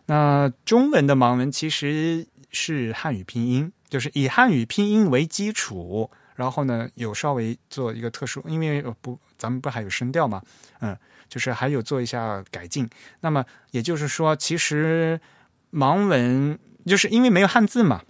[0.04, 10.42] 那中文的盲文其实是汉语拼音，就是以汉语拼音为基础，然后呢有稍微做一个特殊，因为不咱们不还有声调嘛，
[10.80, 10.94] 嗯，
[11.30, 12.86] 就是还有做一下改进。
[13.20, 15.18] 那么也就是说，其实
[15.72, 18.02] 盲文就是因为没有汉字嘛，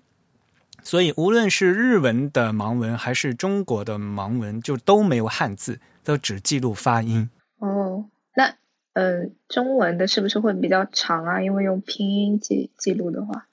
[0.82, 7.28] 所以无论是日文的盲文还是中国的盲文，就都没有汉字，都只记录发音。
[7.58, 8.54] 哦，那
[8.94, 11.42] 嗯、呃中文的是不是会比较长啊？
[11.42, 13.46] 因为用拼音记记录的话，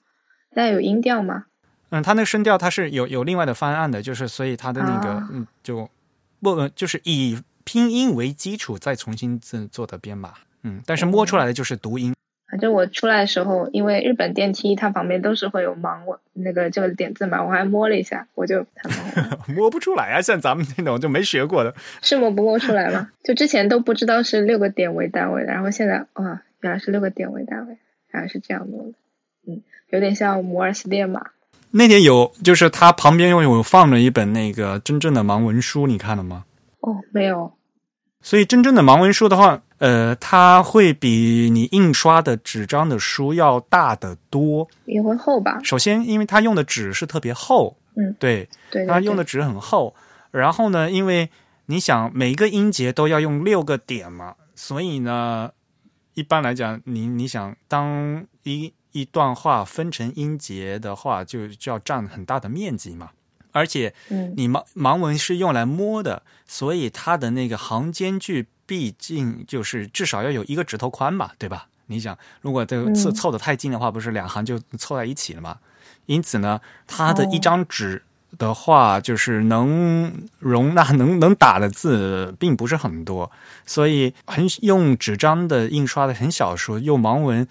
[0.54, 1.44] 那有音调吗？
[1.90, 5.86] 嗯，它那个声调它是有有另外的方案的，就是所以它的那个、啊嗯就
[6.40, 12.15] 不呃就是以拼音为基础再重新做做的编码，嗯，但是摸出来的就是读音。
[12.48, 21.74] 反正我出来的时候，因为日本电梯它旁边都是会有盲文那个这个点字嘛，我还摸了一下，我就还蛮好玩摸不出来啊，像咱们那种就没学过的。
[22.02, 23.10] 是摸不摸出来吗？
[23.24, 27.78] 就之前都不知道是六个点为单位的，然后现在啊，原来是六个点为单位，
[28.12, 28.98] 原来是这样弄的。
[29.48, 31.30] 嗯，有点像摩尔斯电码。
[31.72, 36.44] 那天有，就是它旁边又有放着一本那个真正的盲文书，你看了吗？
[36.80, 37.52] 哦，没有。
[38.22, 44.68] 所以真正的盲文书的话，呃，它会比你印刷的纸张的书要大得多。
[44.84, 45.60] 也会厚吧？
[45.62, 48.48] 首先，因为它用的纸是特别厚，嗯，对，
[48.88, 49.94] 它用的纸很厚。
[50.30, 51.30] 然后呢，因为
[51.66, 55.50] 你想每一个音节都要用六个点嘛，所以呢，
[56.14, 63.10] 一般来讲，你你想当一一段话分成音节的话，就就要占很大的面积嘛。
[63.56, 71.68] 而且嗯你盲盲文是用来摸的，所以它的那个行间距毕竟就是至少要有一个指头宽嘛，对吧？
[71.86, 75.56] 你想，如果这个凑嗯凑得太近的话，不是两行就凑在一起了吗？
[76.06, 78.02] 因此呢，它的一哦张纸
[78.36, 83.30] 的话，就是能容纳 能能打的字并不是很多，
[83.64, 87.46] 所以很用纸张的印刷的很小的书，用盲文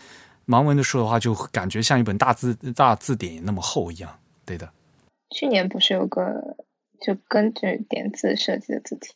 [0.45, 4.11] 盲文的书的话，就感觉像一本大字大字典那么厚一样。
[4.45, 4.69] 对的
[5.35, 6.55] 去年不是有个
[7.01, 9.11] 就根据点字设计的字体，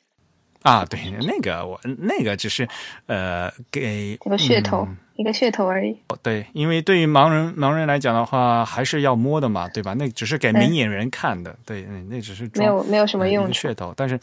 [0.63, 2.67] 啊，对那个我那个只是
[3.05, 5.97] 呃给一个噱头、嗯一个噱头而已。
[6.23, 9.93] 对，因为对于盲人盲人来讲的话，还是要摸的嘛，对吧？
[9.93, 13.93] 那只是给明眼人看的，对，嗯那只是没有没有什么用噱头。
[13.97, 14.17] 但是，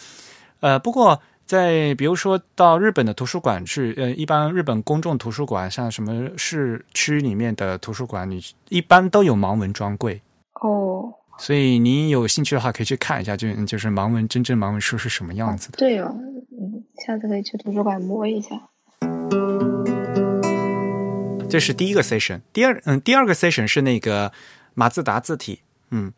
[0.61, 10.19] 呃，不过在比如说到日本的图书馆去，呃，一般日本公众图书馆，像什么市区里面的图书馆，你一般都有盲文专柜。
[10.63, 15.79] 哦，所以您有兴趣的话，可以去看一下，就就是盲文真正盲文书是什么样子的。
[15.79, 16.17] 对哦，
[16.59, 18.51] 嗯，下次可以去图书馆摸一下。
[21.49, 22.41] 这是第一个 session。
[22.53, 24.33] 第二，嗯，第二个 session 是那个
[24.75, 26.13] 马自达字体，嗯，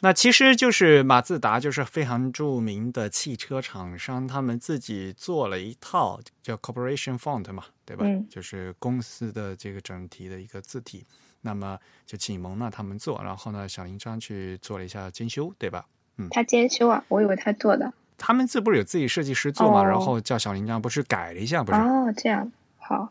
[0.00, 8.04] 那其实就是马自达就是非常著名的汽车厂商，他们自己做了一套叫 Corporation Font 嘛，对吧？
[8.04, 11.06] 嗯就是公司的这个整体的一个字体。
[11.40, 15.84] 那么就启蒙了他们做，然后呢，小林章去做了一下监修，对吧？
[16.18, 17.92] 嗯他监修啊，我以为他做的。
[18.18, 21.78] 他们这不是有自己设计师做嘛，哦然后叫小林章不是改了一下，不是？
[21.78, 23.10] 哦，这样好。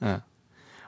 [0.00, 0.20] 嗯，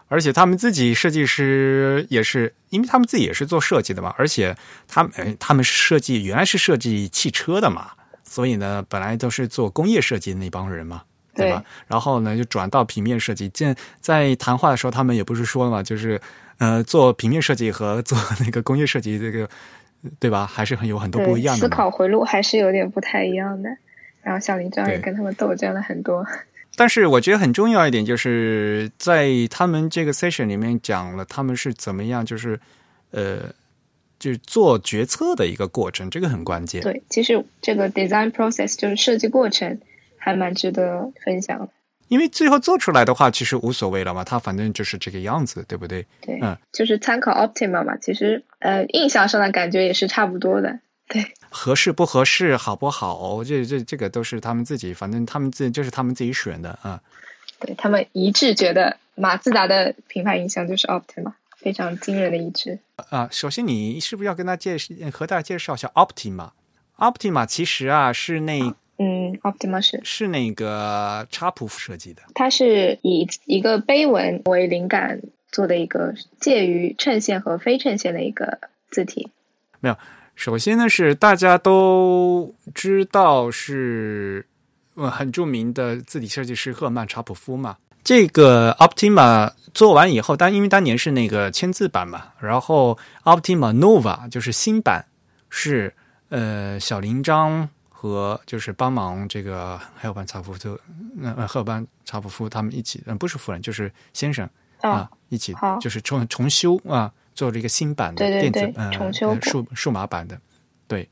[0.08, 4.54] 而且他们自己设计师也是，因为他们自己也是做设计的嘛，而且
[4.86, 11.64] 他们呃他们是设计原来是设计汽车的嘛，所以呢，本来都是做工业设计的那帮人嘛，对吧？
[11.86, 13.48] 然后呢，就转到平面设计。
[13.48, 16.20] 见在谈话的时候，他们也不是说了嘛，就是
[16.58, 19.48] 呃，做平面设计和做那个工业设计，这个
[20.18, 20.46] 对吧？
[20.46, 21.60] 还是很有很多不一样的。
[21.60, 23.68] 思考回路还是有点不太一样的。
[24.22, 26.26] 然后小林章也跟他们斗争了很多。
[26.76, 32.58] 但是我觉得很重要一点，就是在他们这个 session 里面讲了他们是怎么样，就是
[33.10, 33.52] 呃。
[34.18, 36.80] 就是做决策的一个过程，这个很关键。
[36.80, 39.78] 对，其实这个 design process 就是设计过程，
[40.16, 41.68] 还蛮值得分享的。
[42.08, 46.06] 因为最后做出来的话，其实无所谓了嘛，它反正就是这个样子，对不对？
[46.20, 50.78] 对，嗯，就是参考 Optima 嘛，其实呃，印象上的感觉也是差不多的。
[51.08, 53.42] 对，合适不合适，好不好？
[53.44, 57.00] 这这这个都是他们自己，反正他们自就是他们自己选的啊。
[57.60, 61.32] 对他们一致觉得马自达的品牌印象就是 Optima。
[61.58, 63.28] 非常惊人的一致啊！
[63.32, 64.76] 首先，你是不是要跟他介
[65.10, 72.22] 和大家介绍一下 Optima？Optima 其实啊是那嗯，Optima 是是那个查普夫设计的。
[72.34, 75.20] 它是以一个碑文为灵感
[75.52, 78.58] 做的一个介于衬线和非衬线的一个
[78.90, 79.30] 字体。
[79.80, 79.96] 没有，
[80.34, 84.46] 首先呢是大家都知道是
[84.94, 87.76] 很著名的字体设计师赫曼查普夫嘛。
[88.02, 95.04] 这个 Optima 做完以后，当因为当年是那个签字版嘛，然后 Optima Nova 就是新版，
[95.50, 95.92] 是
[96.28, 100.78] 呃小铃章和就是帮忙这个赫班查普夫，
[101.22, 104.46] 呃赫班查普夫他们一起，嗯不是夫人就是先生
[104.82, 108.92] 啊一起就是重重修啊做了一个新版的电子呃
[109.40, 110.38] 数数码版的
[110.86, 111.08] 对，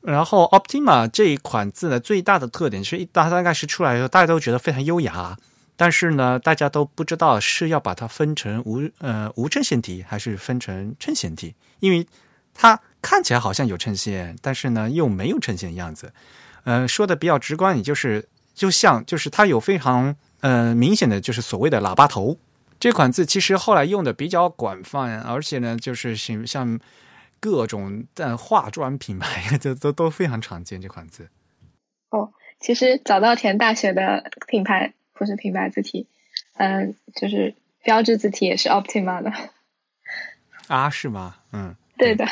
[0.00, 5.38] 然后 Optima 这一款字呢最大的特点是一大大概是出来的时候大家都觉得非常优雅。
[5.74, 12.06] 但是呢，大家都不知道是要把它分成无呃无衬线体，还是分成衬线体，因为
[12.54, 16.14] 它看起来好像有衬线，但是呢又没有衬线的样子。
[16.64, 22.38] 呃，说的比较直观，也就是就像就是它有非常呃明显的就是所谓的喇叭头
[22.80, 26.80] 这款字，其实后来用的比较广泛，而且呢就是像像
[27.40, 31.28] 各种的化妆品牌 都都都非常常见这款字。
[32.10, 34.94] 哦，其实早稻田大学的品牌。
[35.14, 36.08] 不是品牌字体，
[36.54, 39.30] 嗯，就是标志字体也是 Optima 的
[40.66, 40.90] 啊？
[40.90, 41.36] 是吗？
[41.52, 42.26] 嗯，对的，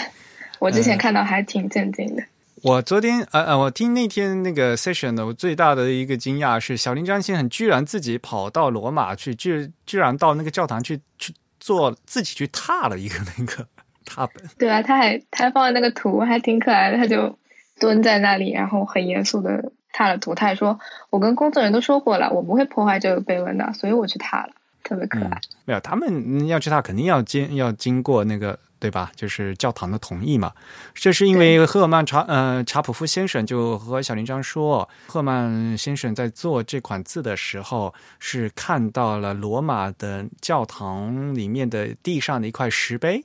[0.61, 2.23] 我之前看到还挺震惊的。
[2.62, 13.66] 我昨天呃呃，我听那天那个 session 的，我最大的一个惊讶是，小林张先生居然自己跑到罗马去，居居然到那个教堂去去做，自己去踏了一个那个
[14.07, 14.44] 踏本。
[14.57, 17.37] 对啊，他还他还放的那个图还挺可爱的，他就
[17.81, 19.73] 蹲在那里，然后很严肃的。
[19.92, 20.79] 踏了图，他还说
[21.11, 24.53] ：“我跟工作人员都说过了，我不会破坏这个碑文的，所以我去踏了，
[24.85, 29.12] 特别可爱。”没有，他们要去踏，肯定要经要经过那个对吧？
[29.14, 30.52] 就是教堂的同意嘛。
[30.94, 43.22] 这是因为赫尔曼查呃查普夫先生就和小林章说，赫曼先生在做这款字的时候，是看到了罗马的教堂里面的地上的一块石碑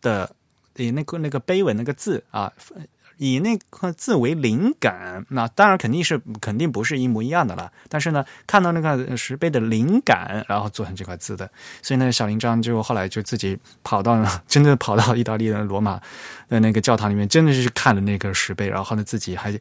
[0.00, 0.34] 的
[0.76, 2.52] 以那个那个碑文那个字啊。
[3.18, 7.70] 以那个字为灵感，那当然肯定是肯定不是一模一样的了。
[7.88, 11.48] 但是呢，看到那个石碑的灵感，然后做成这块字的。
[11.82, 16.00] 所以呢，小林章就后来就自己跑到 真的跑到意大利的罗马
[16.48, 19.58] 的那个教堂里面，真的是看了那个石碑，然后呢自己还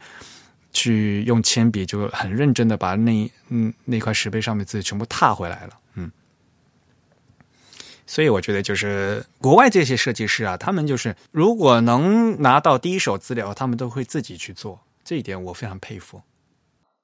[0.71, 5.73] 去用铅笔就很认真的把那嗯那块石碑上面字全部踏回来了。
[8.05, 14.79] 所以我觉得，就是国外这些设计师啊，他们就是如果能拿到第一手资料，他们都会自己去做。
[15.03, 16.21] 这一点我非常佩服。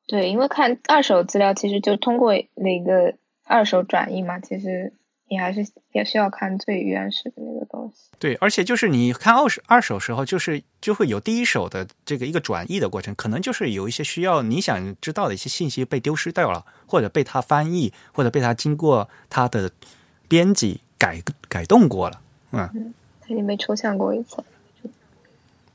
[0.07, 4.93] 对，因为看二手资料，其实就通过那个二手转印嘛，其实
[5.29, 8.09] 你还是也是要看最原始的那个东西。
[8.17, 19.71] 对，而且就是你看二手二手时候，就是就会有第一手的这个一个转译的过程，可能就是有一些需要你想知道的一些信息被丢失掉了，或者被他翻译，或者被他经过他的
[20.28, 20.82] 编辑。
[21.00, 22.22] 改改动过了，
[22.52, 24.43] 嗯，他已经被抽象过一次。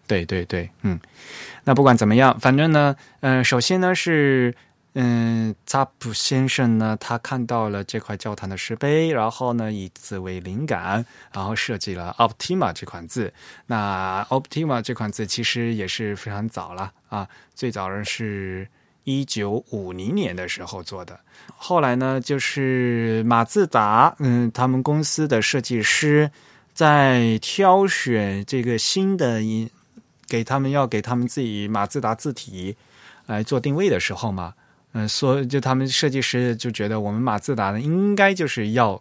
[0.06, 1.00] 对对对，嗯，
[1.64, 4.54] 那不管怎么样，反正呢，嗯，首先呢是，
[4.92, 13.32] 嗯，扎普先生呢，他看到了这块教堂的石碑，然后呢以此为灵感，然后设计了 Optima 这款字。
[13.66, 18.68] 那 Optima 这款字其实也是非常早了啊，最早人是。
[19.04, 21.20] 一九五零年的时候做的，
[21.56, 26.30] 后来呢，就是马自达，嗯，他们公司的设计师
[26.72, 29.70] 在挑选这个新的一，
[30.26, 32.76] 给他们要给他们自己马自达字体
[33.26, 34.54] 来做定位的时候嘛，
[34.92, 39.00] 嗯，所以就他们设计师就觉得我们马自达呢，应该就是要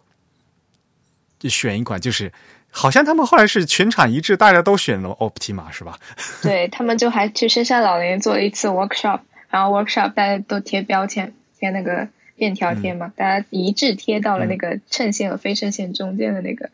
[1.48, 2.32] 选一款就是
[2.70, 5.98] 好像他们后来是全场一致，大家都选了 Optima 是吧？
[6.42, 9.20] 对他们就还去深山老林做了一次 workshop，
[9.54, 16.70] 然后 workshop 大家都贴标签，贴那个便条贴嘛，大家一致贴到了那个衬线和非衬线中间的那个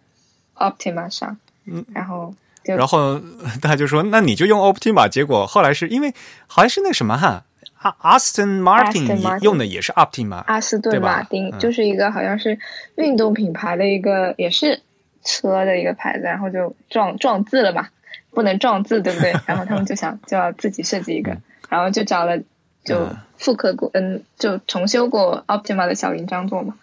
[0.54, 3.20] Optima 上，嗯，然后就然后
[3.60, 6.14] 大家就说那你就用 Optima，结果后来是因为
[6.46, 7.44] 好像是那什么哈。
[7.82, 9.06] 阿阿斯顿马丁
[9.42, 12.58] 用的也是 Optima，阿斯顿马丁就是一个好像是
[12.96, 14.80] 运动品牌的一个也是
[15.22, 17.88] 车的一个牌子，然后就撞撞字了嘛，
[18.30, 19.34] 不能撞字对不对？
[19.46, 21.36] 然后他们就想就要自己设计一个，
[21.68, 22.38] 然后就找了
[22.84, 26.76] 就复刻过嗯就重修过 Optima 的小林章做嘛，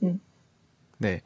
[0.00, 0.20] 嗯，
[1.00, 1.22] 对，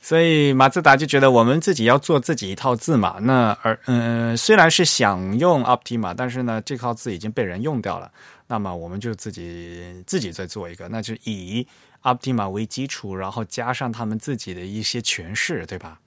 [0.00, 8.10] 所以马自达就觉得我们自己要做自己一套字嘛，那而嗯虽然是想用 Optima，但是呢这套字已经被人用掉了。
[8.50, 11.66] 那么我们就自己自己再做一个，那就以
[12.02, 16.00] Optima 为基础，然后加上他们自己的一些诠释，对吧？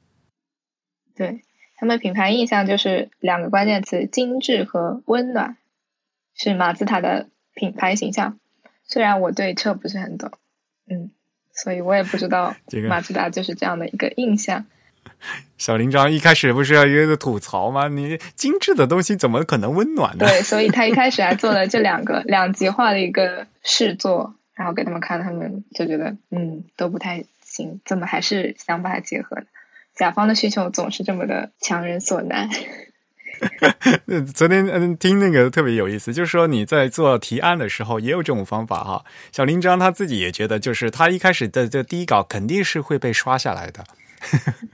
[1.14, 1.44] 对
[1.76, 5.58] 他们品牌印象就是两个关键词：精致和温暖，
[6.34, 8.40] 是马自达的品牌形象。
[8.84, 10.32] 虽然我对车不是很懂，
[10.90, 11.12] 嗯，
[11.54, 12.56] 所以我也不知道
[12.90, 14.66] 马自达就是这样的一个印象。
[15.58, 17.88] 小林章一开始不是要约着吐槽吗？
[17.88, 20.26] 你精致的东西怎么可能温暖呢？
[20.28, 29.46] 对，所以他一开始还做了这两个两极化的一个试做，然后给他们看，他们就觉得嗯都不太行，怎么还是想把它结合呢？
[29.96, 32.50] 甲方的需求总是这么的强人所难。
[34.34, 39.04] 昨天嗯听那个特别有意思，就是说你在做提案的时候也有这种方法哈。
[39.32, 43.84] 小林章他自己也觉得，就是他一开始的这第一稿肯定是会被刷下来的。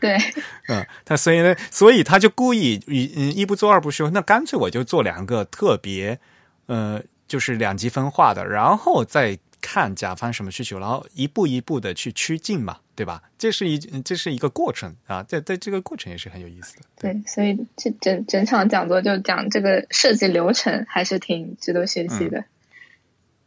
[0.01, 0.18] 对，
[0.68, 6.20] 嗯，他所以呢，所以他就故意一嗯一不做二不休，那干脆我就做两个特别，
[6.65, 13.21] 呃，就是两极分化的，然后再看甲方什么需求，然后一步一步的去趋近嘛，对吧？
[13.37, 16.81] 这是一这是一个过程啊，在在这个过程也是很有意思的。
[16.99, 22.43] 对，所以这整整场讲座就讲这个设计流程，还是挺值得学习的。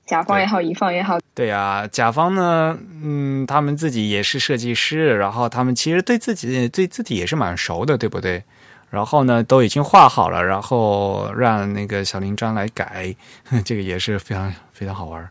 [0.07, 8.44] 甲方也好，乙方也好，对呀，甲方呢，嗯，他们自己也是设计师，然后他们其实对自己对字体也是蛮熟的，对不对？
[8.90, 13.14] 然后呢，都已经画好了，然后让那个小林章来改，
[13.64, 15.28] 这个也是非常非常好玩。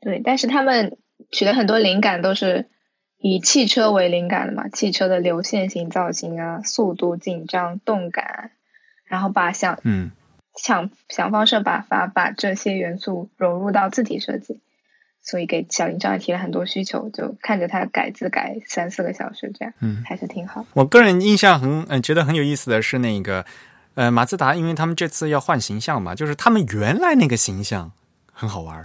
[0.00, 0.96] 对，但是他们
[1.30, 2.66] 取得很多灵感都是
[3.18, 8.50] 以汽车为灵感的嘛，汽车的流线型造型啊，速度、紧张、动感，
[9.04, 10.10] 然后把想嗯。
[10.60, 14.58] 想想方设法把把这些元素融入到字体设计，
[15.22, 20.66] 所以给小林章也提了很多需求，就看着他改字改三四个小时，这样，嗯，还是挺好。
[20.74, 23.46] 我个人印象很嗯觉得很有意思的是那个
[23.94, 27.92] 呃马自达，因为他们这次要换形象嘛，就是他们原来那个形象
[28.32, 28.84] 很好玩。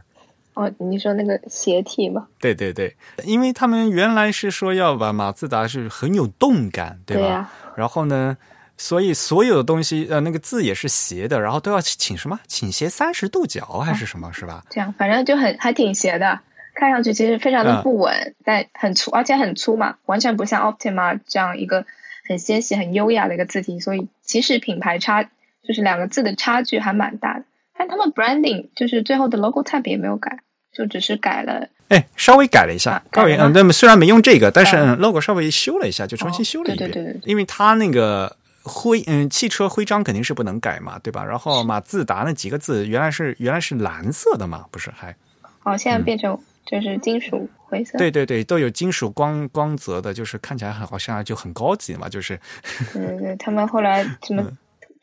[0.54, 2.28] 哦，你说那个斜体吗？
[2.40, 7.52] 对对对，因为他们原来是说要把马自达是很有动感，对吧？
[7.76, 8.38] 然后呢？
[8.76, 14.64] 所以所有的东西，呃，那个字也是斜的，然后都要倾什么倾斜三十度角还是什么，是吧？
[14.72, 16.40] 这样，反正就很还挺斜的，
[16.74, 21.86] 看上去其实非常的不稳，但很粗，而且很粗嘛，完全不像 Optima 这样一个
[22.28, 23.80] 很纤细、很优雅的一个字体。
[23.80, 27.46] 所以其实品牌差就是两个字的差距还蛮大的。
[27.84, 30.40] 但他们 branding 就是最后的 logo type 也没有改，
[30.72, 38.38] 就只是改了，哎，稍微改了一下，高原嗯，那么虽然没用这个，但是 logo 稍微修了一下，就重新修了一遍，对对对，因为它那个。
[38.66, 41.22] 徽嗯，汽车徽章肯定是不能改嘛，对吧？
[41.22, 45.14] 然后马自达那几个字原来是原来是蓝色的嘛，不是还？
[45.64, 47.98] 哦，现在变成就是金属灰色。
[47.98, 52.40] 对对对，都有金属光光泽的，就是看起来很好像就很高级嘛，就是。
[52.94, 54.42] 对对对，他们后来什么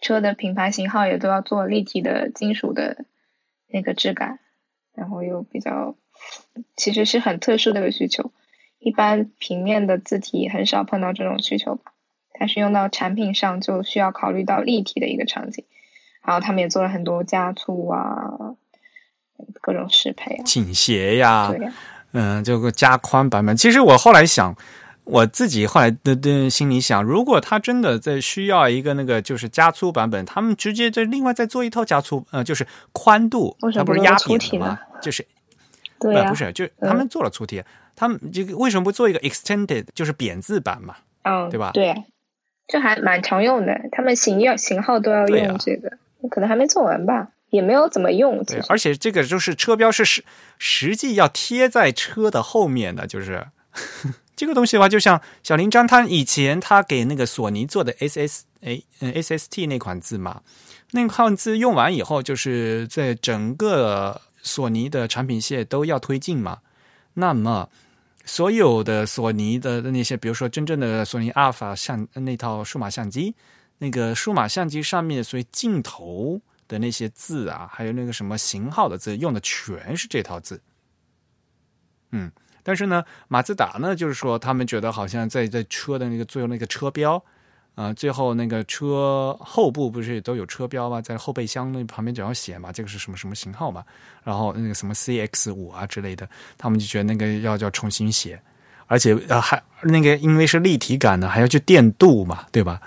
[0.00, 3.04] 车的品牌型号也都要做立体的金属的
[3.68, 4.38] 那个质感，
[4.94, 5.94] 然后又比较，
[6.76, 8.32] 其实是很特殊的一个需求，
[8.78, 11.92] 一般平面的字体很少碰到这种需求吧。
[12.32, 15.66] 但是用到产品上就需要考虑到立体的一个场景，
[16.24, 18.56] 然后他们也做了很多加粗啊，
[19.60, 21.68] 各种适配啊，倾斜呀，对，
[22.12, 23.54] 嗯，就个加宽版本。
[23.54, 24.56] 其实我后来想，
[25.10, 34.78] 我自己后来的的心里想，如果他真的在需要一个那个就是加粗版本，他们直接在另外再做一套加粗，呃，就是宽度，它不是压扁的吗？
[35.02, 35.26] 就是，
[35.98, 37.62] 对不是，就他们做了粗体，
[37.96, 40.96] 他们这个为什么不做一个 extended，就是扁字版嘛？
[41.22, 41.70] 嗯，对吧？
[41.74, 42.04] 对。
[42.72, 45.90] 这还蛮常用的，他们型要型号都要用这个，
[46.30, 48.44] 可能还没做完吧，也没有怎么用。
[48.44, 50.22] 对，而且这个就是车标是实
[50.56, 53.48] 实际要贴在车的后面的，就是
[54.40, 60.40] 这个东西的话，就像小林章他以前他给那个索尼做的 S S A 嗯 S S T 那款字嘛，
[60.92, 66.60] 那款字用完以后，就是在整个索尼的产品线都要推进嘛，
[67.12, 67.68] 那么。
[68.24, 73.34] 所有的索尼的那些，比如说真正的索尼阿尔法相那套数码相机，
[73.78, 80.60] 那个数码相机上面所以镜头的那些字啊，还有那个什么型号的字，用的全是这套字。
[82.12, 82.30] 嗯，
[82.70, 87.20] 但是呢，马自达呢，就是说他们觉得好像在在车的那个最后那个车标。
[87.74, 91.00] 啊，最后那个车后部不是都有车标吗？
[91.00, 93.82] 在后备箱那旁边只要写嘛，这个是什么什么型号嘛？
[94.22, 98.40] 然后那个什么 CX 五啊之类的，他们就觉得那个要要重新写，
[98.86, 102.80] 而且呃还那个因为是立体感的，还要去电镀嘛，对吧？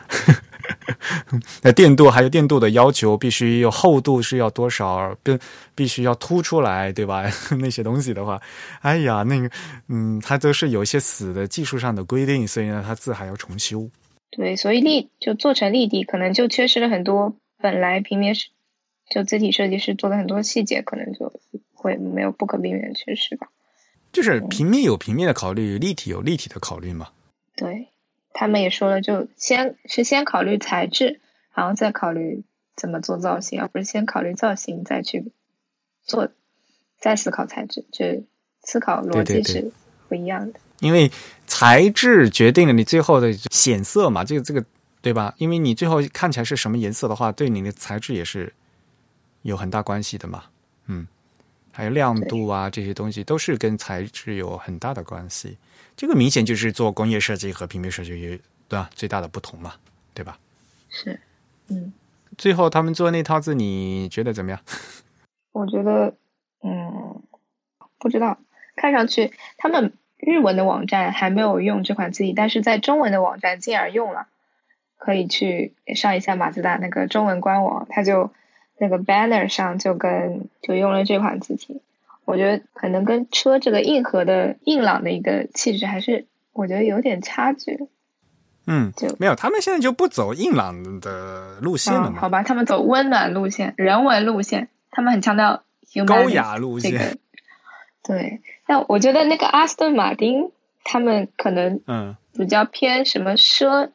[1.61, 5.37] 那电镀还有电镀的要求，必须有厚度是要多少，必
[5.75, 7.23] 必须要凸出来，对吧？
[7.59, 8.41] 那些东西的话，
[8.81, 9.49] 哎呀，那个
[9.89, 13.89] 嗯，它都是有一些死的技术上的规定，所以呢，它字还要重修。
[14.31, 18.47] 对，所以立就做成立体，可能就缺失了很多本来平面是
[19.09, 21.31] 就字体设计师做的很多细节，可能就
[21.73, 23.47] 会没有不可避免的缺失吧。
[24.11, 27.09] 就是平面有平面的考虑，立体有立体的考虑嘛。
[27.55, 27.87] 对
[28.33, 31.21] 他们也说了，就先是先考虑材质，
[31.53, 32.43] 然后再考虑
[32.75, 35.31] 怎么做造型，而不是先考虑造型再去
[36.03, 36.29] 做，
[36.99, 38.23] 再思考材质，就
[38.63, 39.71] 思考逻辑是
[40.09, 40.59] 不一样的。
[40.79, 41.09] 因为
[41.47, 44.65] 材质决定了你最后的显色嘛，这个这个
[45.01, 45.33] 对吧？
[45.37, 48.51] 因为你最后看起来是什么颜色的话，对你的材质也是
[49.43, 50.45] 有很大关系的嘛。
[50.87, 51.07] 嗯，
[51.73, 55.57] 还有亮度啊这些东西都是跟材质有很大的关系。
[55.97, 58.37] 这个明显就是做工业设计和平面设计有
[58.69, 59.73] 对吧最大的不同嘛，
[60.13, 60.39] 对吧？
[60.89, 61.19] 是，
[61.67, 61.91] 嗯。
[62.37, 64.61] 最后他们做那套字，你觉得怎么样？
[65.51, 66.15] 我觉得，
[66.63, 67.21] 嗯，
[67.99, 68.37] 不知道，
[68.77, 69.91] 看上去他们。
[70.25, 74.27] 日文的网站还没有用这款字体，但是在中文的网站竟然用了，
[74.95, 78.31] 可以去上一下马自达那个中文官网，它就
[78.77, 81.81] 那个 banner 上就跟就用了这款字体。
[82.25, 87.87] 我觉得可能跟车这个硬核的硬朗的一个气质还是我觉得有点差距。
[88.65, 92.21] 嗯，就没有，他们现在就不走硬朗的路线了嘛？
[92.21, 95.63] 好吧，他们走温暖路线、人文路线，他们很强调
[96.07, 97.17] 高雅路线。
[98.01, 100.51] 对，但我觉得那个阿斯顿马丁，
[100.85, 103.89] 他们可能嗯比较偏什么奢，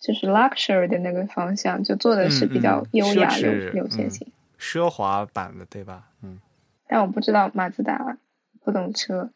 [0.00, 6.08] 就是 luxury 的那个方向，就做的是比较优雅有有线型，奢华版的，对吧？
[6.22, 6.40] 嗯。
[6.88, 8.16] 但我不知道马自达，
[8.64, 9.30] 不懂车，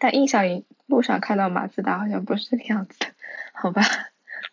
[0.00, 3.06] 但印象里路上看到马自达好像不是这个样子的，
[3.52, 3.82] 好吧。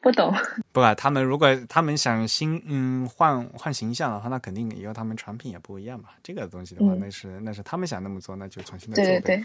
[0.01, 0.33] 不懂，
[0.75, 6.09] 不啊，他们如果他们想新嗯换换形象的话，那肯定以后他们产品也不一样嘛。
[6.21, 9.41] 这个东西的话，那是那是他们想那么做，那就重新的做呗。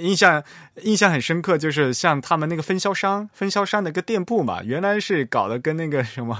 [0.00, 0.42] 印象
[0.82, 6.36] 印象很深刻，就是像他们那个分销商，分销商的一个店铺嘛，原来是搞的跟那个什么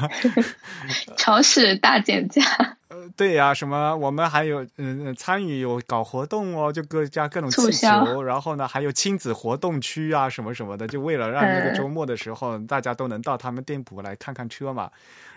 [1.16, 2.42] 超市大减价。
[2.88, 14.90] 呃，对呀，什么我们还有嗯参与有搞活动哦，就各家各种气球，然后呢还有亲子活动区啊什么什么的，就为了让那个周末的时候大家都能到他们店铺来看看车嘛。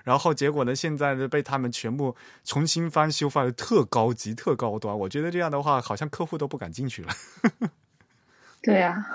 [0.04, 4.98] 然后结果呢，现在呢被他们全部重新翻修，翻的特高级、特高端。
[4.98, 7.14] 我觉得这样的话，好像客户都不敢进去了。
[8.62, 9.06] 对呀，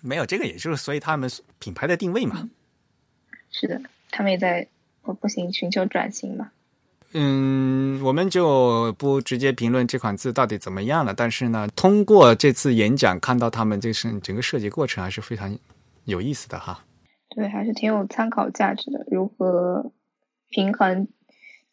[0.00, 2.48] 没有这个，也就是所以他们品牌的定位嘛。
[3.50, 3.80] 是的，
[4.10, 4.66] 他们也在
[5.02, 6.50] 我不行寻求转型嘛。
[7.12, 11.14] 嗯，我们就不直接评论这款字到底怎么样了。
[11.14, 15.58] 但是呢，通过这次演讲看到他们这是整个设计过程还是非常
[16.04, 16.84] 有意思的哈。
[17.38, 19.06] 对，还是挺有参考价值的。
[19.10, 19.92] 如何
[20.50, 21.08] 平衡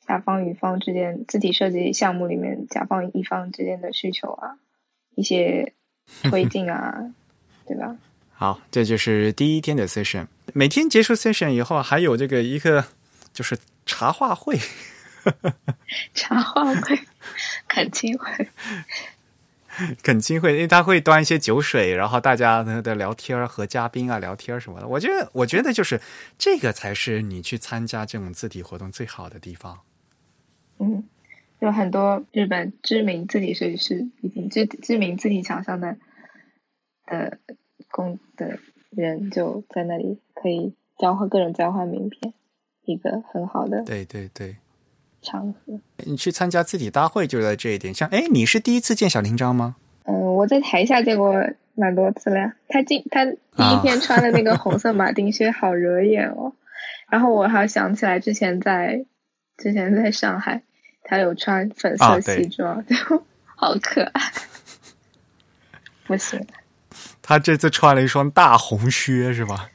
[0.06, 4.58] 甲方乙方之间字体设计项目里面甲方乙方之间的需求啊，
[5.16, 5.74] 一些。
[6.30, 7.12] 推进啊，
[7.66, 7.98] 对吧？
[8.32, 10.28] 好，这就是第一天的 session。
[10.54, 12.86] 每天结束 session 以后，还有这个一个
[13.34, 13.58] 就是
[13.88, 14.56] 茶话会。
[16.14, 17.00] 茶话会，
[17.68, 18.48] 恳亲会，
[20.04, 24.88] 恳亲会，因为他会端一些酒水，然后大家的聊天和嘉宾啊聊天什么的。
[24.88, 26.00] 我觉得，我觉得就是
[26.38, 29.82] 这个才是你去参加这种字体活动最好的地方。
[30.80, 31.04] 嗯。
[31.60, 35.98] 有很多日本知名字体设计师，以及知知名字体厂商的
[37.08, 37.40] 的
[37.90, 38.60] 工的
[38.90, 42.34] 人，就在那里可以交换各种交换名片，
[42.84, 44.58] 一个很好的对对对
[45.26, 45.78] 场合。
[46.06, 49.76] 你去参加字体大会就在这一点，像哎，你是第一次见小林章吗？
[50.04, 51.34] 嗯，我在台下见过
[51.74, 52.54] 蛮多次了。
[52.70, 56.54] 他今他第一天穿的那个红色马丁靴好惹眼哦，
[57.10, 59.04] 然后我还想起来之前在
[59.58, 60.62] 之前在上海。
[61.08, 62.96] 他有穿粉色西装，就
[63.46, 64.22] 好可爱，
[66.08, 66.44] 不行。
[67.22, 69.70] 他这次穿了一双大红靴，是吧？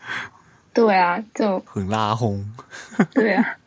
[0.75, 2.45] 对啊，就很拉轰。
[3.13, 3.59] 对啊，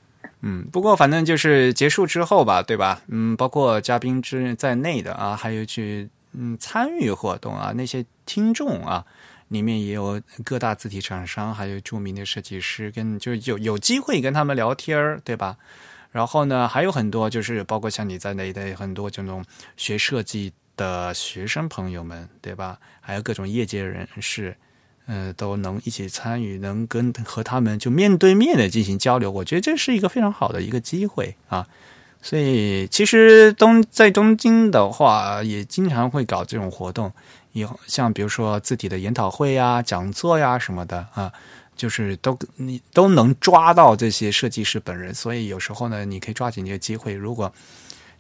[0.46, 3.02] 嗯，不过反正就是结束之后吧，对吧？
[3.08, 9.06] 嗯，包括嘉宾之在内的啊，还有去嗯参与活动啊，那些听众啊，
[9.48, 15.56] 里面也有各大字体厂商，还有著名的设计师，跟就有有机会跟他们聊天儿，对吧？
[16.12, 19.46] 然后呢，还有很多就是包括像你在内的很多这种
[19.78, 22.78] 学设计的学生朋友们，对吧？
[23.00, 24.56] 还有各种业界人士。
[25.06, 31.68] 呃，都能一起参与，能跟和他们就面对面的进行交流，我觉得这是一个非常好的一个机会啊。
[32.22, 37.12] 所以，其实东在东京的话，也经常会搞这种活动，
[37.51, 41.32] 以后像比如说字体的研讨会呀、讲座呀什么的啊，
[41.76, 45.14] 就是都你都能抓到这些设计师本人。
[45.14, 47.54] 所以有时候呢，你可以抓紧这个机会，如果。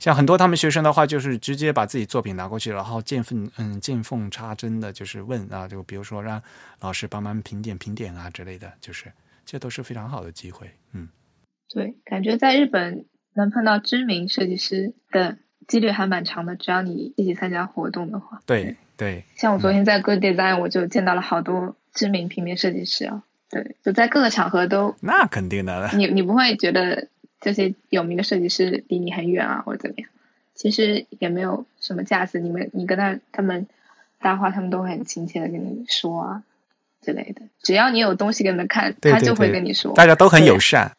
[0.03, 6.43] 像很多他们学生的话，就是直接把自己作品拿过去，然后见缝嗯见缝插针的，就是问啊，就比如说让
[6.81, 9.05] 老师帮忙评点评点啊之类的，就是
[9.45, 10.69] 这都是非常好的机会。
[10.91, 11.07] 嗯，
[11.69, 15.37] 对，感觉在日本能碰到知名设计师的
[15.69, 18.41] 几率还蛮长的，只要你一起参加活动的话。
[18.45, 23.23] 对对，像我昨天在 Good Design，我就见到了好多知名平面设计师啊。
[23.49, 24.97] 对，就在各个场合都。
[24.99, 25.91] 那肯定的。
[25.93, 27.07] 你你不会觉得？
[27.43, 30.09] 这些有名的设计师离你很远啊，或者怎么样？
[30.55, 33.67] 其实也没有什么架子，你们你跟他他们
[34.21, 36.43] 搭话，他们都会很亲切的跟你说啊
[37.01, 37.41] 之类的。
[37.61, 39.93] 只要你有东西给他们看，他就会跟你说。
[39.93, 40.93] 大家都很友善。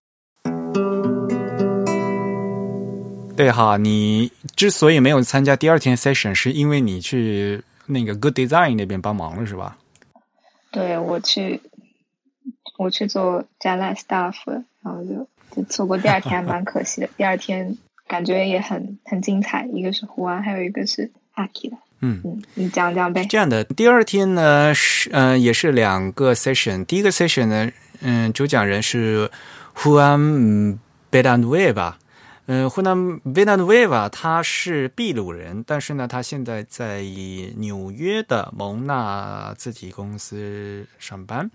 [3.34, 9.78] 对哈，你之所以没有参加第二天 session，是因为你去那个 Good Design 那边帮忙了，是吧？
[10.70, 11.62] 对，我去
[12.76, 14.34] 我去做展览 staff，
[14.82, 15.26] 然后就。
[15.68, 17.76] 错过第二天还蛮可惜的，第二天
[18.08, 21.76] 感觉也很很精彩，一个是胡安，还有一个是阿 K 的。
[22.00, 23.24] 嗯嗯，你讲讲呗。
[23.24, 29.30] 这样的，第二天呢是嗯也是两个 session，第一个 session 呢，嗯，主讲人是
[29.72, 30.78] 胡安
[31.08, 31.98] 贝达努维吧，
[32.46, 37.00] 嗯，胡安贝达努维吧，他是秘鲁人，但是呢，他现在在
[37.56, 41.50] 纽约的蒙纳字体公司上班。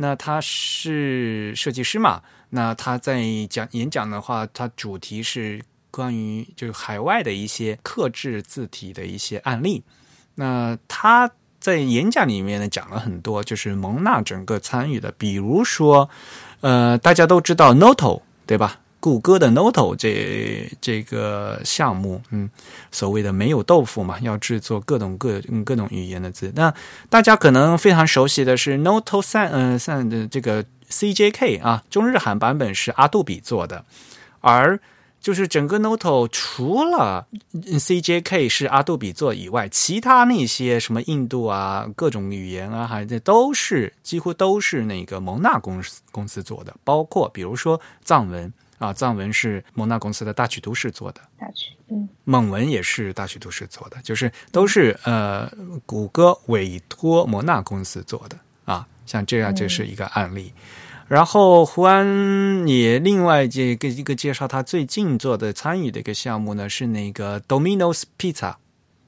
[0.00, 2.22] 那他是设计师嘛？
[2.50, 9.82] 那他在讲演讲的话，他主题是关于就是海外的一些克制字体的一些案例。
[10.34, 11.30] 那他
[11.60, 16.08] 在演讲里面呢讲了很多，就是蒙纳整个参与的，比如说，
[16.60, 18.80] 呃，大家都知道 Noto 对吧？
[19.00, 22.50] 谷歌的 Noto 这这个项目，嗯，
[22.90, 26.52] 所谓的没有豆腐嘛，要制作各种各各种语言的字。
[26.56, 26.74] 那
[27.08, 33.84] 大家可能非常熟悉的是 Noto 三，嗯，三的这个 CJK 啊，中日韩版本是阿杜比做的，
[34.40, 34.80] 而
[35.20, 48.52] 就是整个 Noto 除了 CJK 是阿杜比做以外，其他那些什么印度啊、各种语言啊，还这都是几乎都是那个蒙纳公司公司做的，包括比如说藏文。
[48.78, 55.50] 啊，藏文是蒙纳公司的大曲都市做的，大曲，嗯，蒙文也是大曲都市做的，就是都是呃，
[55.84, 58.36] 谷歌委托蒙纳公司做的。
[58.36, 58.40] 啊，
[59.08, 60.52] 像这样就是一个案例。
[61.08, 68.56] 然后胡安也另外这个一个介绍，他最近做的参与的一个项目呢是那个 Domino's Pizza，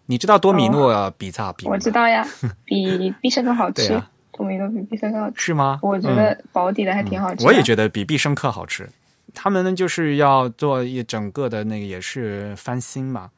[0.07, 1.68] 你知道多米诺比萨比？
[1.68, 2.26] 我知道呀，
[2.64, 5.78] 比必胜客好吃，多米诺比必胜客好吃是吗？
[5.82, 8.88] 我觉得保底的还挺好吃，我也觉得比必胜客好吃。
[9.34, 13.30] 他们呢就是要做一整个的那个也是翻新嘛，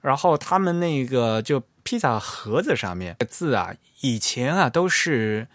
[0.00, 5.46] 然后他们那个就披萨盒子上面字啊，以前啊都是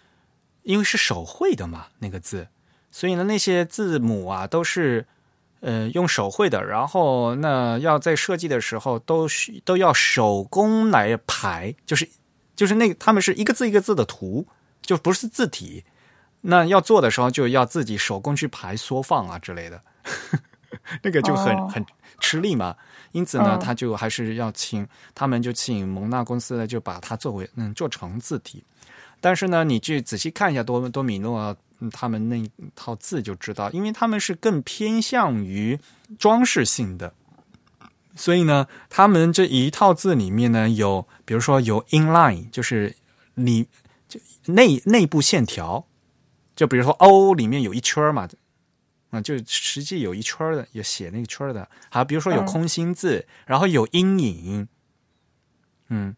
[0.66, 2.48] 因为是手绘的嘛那个字，
[2.92, 5.06] 所以呢那些字母啊都是
[5.60, 12.10] 呃用手绘的，然后那要在设计的时候都是都要手工来排，就是
[12.56, 14.48] 就是那个他们是一个字一个字的图，
[14.82, 15.84] 就不是字体。
[16.42, 19.82] 那要做的时候就要自己手工去排缩放啊之类的，
[21.02, 21.86] 那个就很很
[22.20, 22.76] 吃力嘛。
[23.12, 28.64] 因此呢，他就还是要请他们就请蒙纳公司呢，就把它作为嗯做成字体。
[29.26, 31.58] 但是呢，你去仔细看一下多多米诺
[31.92, 35.80] 他们那套字就知道，因为他们是更偏向于
[36.20, 37.12] 装饰性的，
[38.16, 42.96] 所以呢，他们这一套字里面呢有，比如说有 inline，就是
[43.34, 43.68] 你
[44.08, 45.88] 就内内部线条。
[46.56, 48.30] 就比如说 O 里面有一圈嘛，
[49.10, 51.68] 啊，就实际有一圈的，有写那个圈的。
[51.90, 54.68] 好，比如说有空心字，然后有阴影，
[55.90, 56.16] 嗯，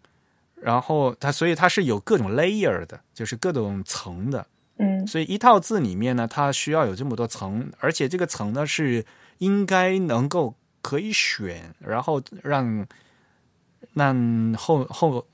[0.61, 4.45] 然后它所以它是有各种 layer 的，就是各种层的，
[4.77, 9.05] 嗯，所以一套字里面呢，它需要有这么多层，而且这个层呢是
[9.37, 12.87] 应该能够可以选，然后让
[13.93, 15.25] 让后后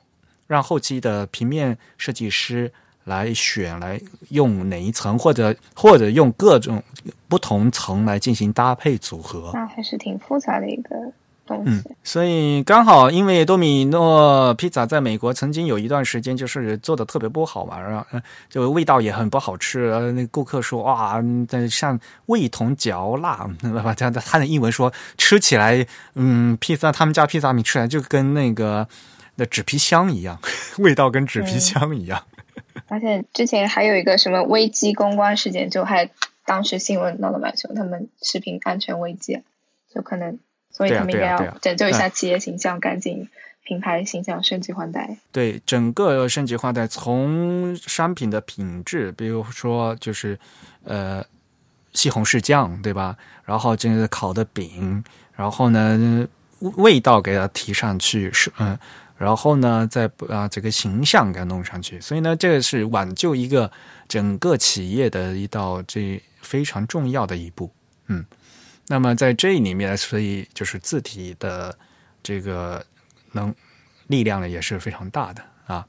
[0.48, 2.72] 让后期的平面设计师。
[3.06, 4.00] 来选来
[4.30, 6.82] 用哪一层，或者或者用各种
[7.28, 11.12] 不同层来进行搭配组合，那还是挺复杂的一个
[11.46, 23.50] 东嗯。，所以刚好因为多米诺披萨在美国曾经有一段时间就是做的特别不好嘛，然后呃就味道也很不好吃，呃那顾客说哇，嗯但像味同嚼蜡？
[23.98, 25.86] 他他的英文说吃起来，
[26.16, 28.88] 嗯，披萨他们家披萨米吃起来就跟那个
[29.36, 30.40] 那纸皮箱一样，
[30.80, 32.24] 味道跟纸皮箱一样。
[32.88, 36.10] 而且之前还有一个什么危机公关事件，就还
[36.46, 39.42] 当时新闻闹得蛮凶，他们食品安全危机，
[39.94, 40.40] 就可能，
[40.74, 43.30] 所以他们应该对啊对啊要拯救一下企业形象，赶紧
[43.64, 45.16] 品牌形象升级换代。
[45.32, 50.38] 对整个升级换代，从商品的品质，比如说就是
[50.84, 51.24] 呃
[51.94, 53.16] 西红柿酱，对吧？
[53.46, 55.04] 然后这个烤的饼，
[55.36, 56.28] 然后呢
[56.60, 58.78] 味道给它提上去，是嗯，
[59.18, 63.72] 然后呢再啊这个形象给它弄上去，所以呢这个是挽救一个
[64.08, 67.70] 整个企业的一道这非常重要的一步，
[68.08, 68.26] 嗯。
[68.88, 71.78] 那么在这里面，所以就是字体的
[72.22, 72.86] 这个
[73.32, 73.54] 能
[74.08, 75.86] 力量呢也是非常大的啊。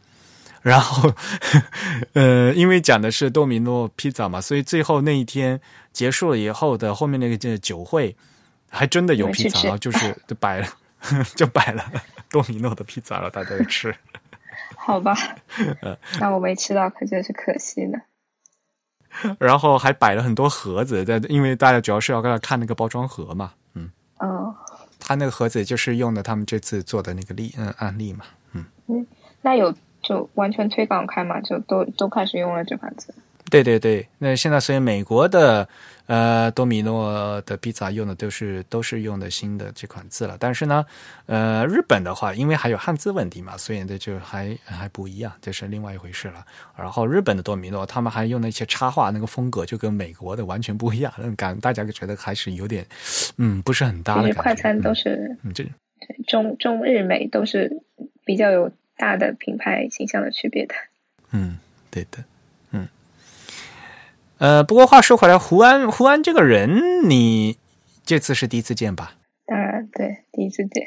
[0.62, 1.12] 然后，
[2.14, 5.60] 呃，因为讲的是多米诺披萨嘛，所以最后那一天
[5.92, 8.16] 结束了以后的后面那个这酒会，
[8.70, 10.68] 还真的有披萨，然后就是 就摆了，
[11.36, 11.84] 就摆了
[12.30, 13.94] 多米诺的披萨了，大家就吃。
[14.76, 15.14] 好吧，
[15.82, 17.98] 呃那我没吃到，可真是可惜呢。
[19.38, 24.54] 然后还摆了很多盒子，在因为大家主要是要看那个包装盒嘛，嗯，哦，
[24.98, 28.64] 他那个盒子就是用的他们这次做的那个例嗯案例嘛，嗯。
[28.86, 29.06] 嗯
[29.42, 33.14] 那有就完全推广开嘛，就都都开始用了这款字。
[33.62, 35.68] 对对对，那现在所以美国的
[36.06, 40.84] 呃多米诺的披萨用的都是都是用的新的这款字了，但是呢，
[41.26, 46.44] 呃日本的话，因为还有汉字问题嘛，所以这就还还不一样，这是另外一回事了。
[46.76, 52.84] 然后日本的多米诺，他们还用那些插画那个风格，就跟美国的完全不一样，那感大家觉得还是有点
[53.38, 54.36] 嗯不是很搭其的感觉。
[54.36, 55.72] 实快餐都嗯是嗯这对
[56.26, 57.82] 中中日美都是
[58.24, 60.74] 比较有大的品牌形象的区别的。
[61.30, 61.58] 嗯，
[61.90, 62.24] 对的，嗯，
[64.44, 67.56] 呃，不过话说回来，胡安胡安这个人，你
[68.04, 69.14] 这次是第一次见吧？
[69.46, 70.86] 当然，对第一次见，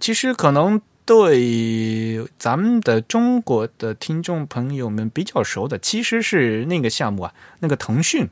[0.00, 8.26] 其实可能对咱们的中国的听众朋友们比较熟的，其实是那个项目啊，那个腾讯，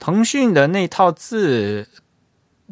[0.00, 1.86] 腾讯的那套字，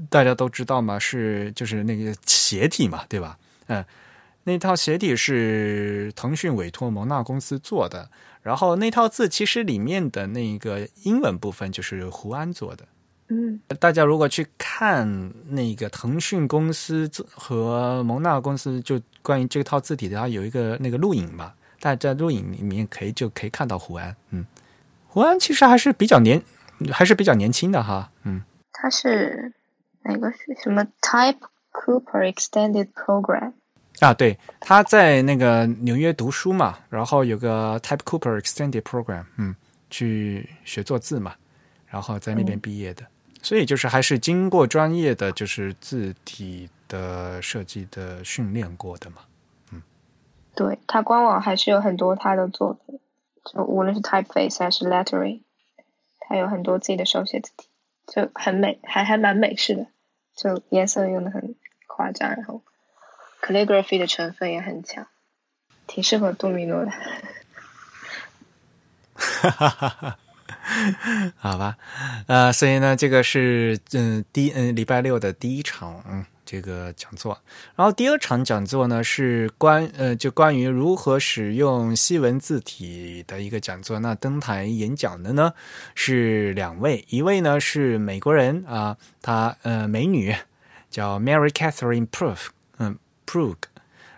[0.08, 0.98] 大家都知道嘛？
[0.98, 3.36] 是就是那个斜体嘛，对吧？
[3.66, 3.84] 嗯，
[4.44, 8.08] 那套斜体是腾讯委托蒙纳公司做的，
[8.42, 12.84] 然后那套字其实里面的那个英文部分就是胡安做的。
[13.28, 24.44] 嗯，大家如果去看那个腾讯公司和蒙纳公司，就关于这套字体的，它有一个那个录影嘛，大家在录影里面可以就可以看到胡安，嗯，
[25.06, 26.42] 胡安其实还是比较年，
[26.90, 29.54] 还是比较年轻的哈，嗯，他是
[30.02, 31.38] 哪个是什么？Type
[31.72, 33.52] Cooper Extended Program？
[34.02, 39.54] 啊，对，他在那个纽约读书嘛，然后有个 Type Cooper Extended Program，嗯，
[39.90, 41.36] 去学做字嘛，
[41.86, 43.06] 然后在那边毕业的，
[43.42, 49.18] 所以就是还是经过专业的就是字体的设计的训练过的嘛。
[49.70, 49.80] 嗯
[50.56, 52.98] 对，他官网还是有很多他的作品，
[53.44, 55.42] 就无论是 typeface 还是 lettering，
[56.18, 57.68] 他有很多自己的手写字体，
[58.08, 59.86] 就很美，还还蛮美式的，
[60.34, 61.54] 就颜色用的很
[61.86, 62.62] 夸张，然后
[63.42, 65.06] calligraphy 的成分也很强，
[65.86, 66.92] 挺适合多米诺的。
[69.14, 70.18] 哈哈哈哈
[71.36, 71.76] 好吧，
[72.28, 77.38] 呃，所以呢，这个是嗯第嗯礼拜六的第一场这个讲座，
[77.74, 83.98] 然后第二场讲座呢是关呃就关于如何使用西文字体的一个讲座。
[83.98, 85.52] 那登台演讲的呢
[85.94, 90.34] 是两位，一位呢是美国人啊，她呃美女
[90.90, 92.46] 叫 Mary Catherine Proof，
[93.26, 93.56] Prug，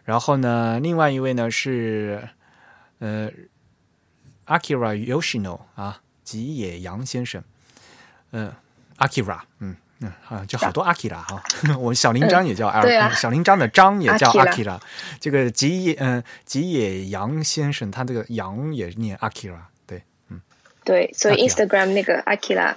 [0.05, 2.29] 然后呢另外一位呢是
[2.99, 3.31] 呃
[4.47, 6.01] Akira Yoshino 啊。
[6.25, 7.45] 吉野洋先生，
[8.31, 8.51] 嗯、
[8.97, 11.45] 呃、，Akira，嗯嗯啊，就好多 Akira 哈、
[11.79, 13.11] 我们小铃铛也叫阿、对啊。
[13.11, 14.81] 小铃铛的章也叫 Akira Akira，
[15.21, 20.41] 这个吉野嗯、呃、吉野洋先生，他这个洋也念 Akira，对，嗯，
[20.83, 22.77] 对，所以 Akira Instagram 那个 Akira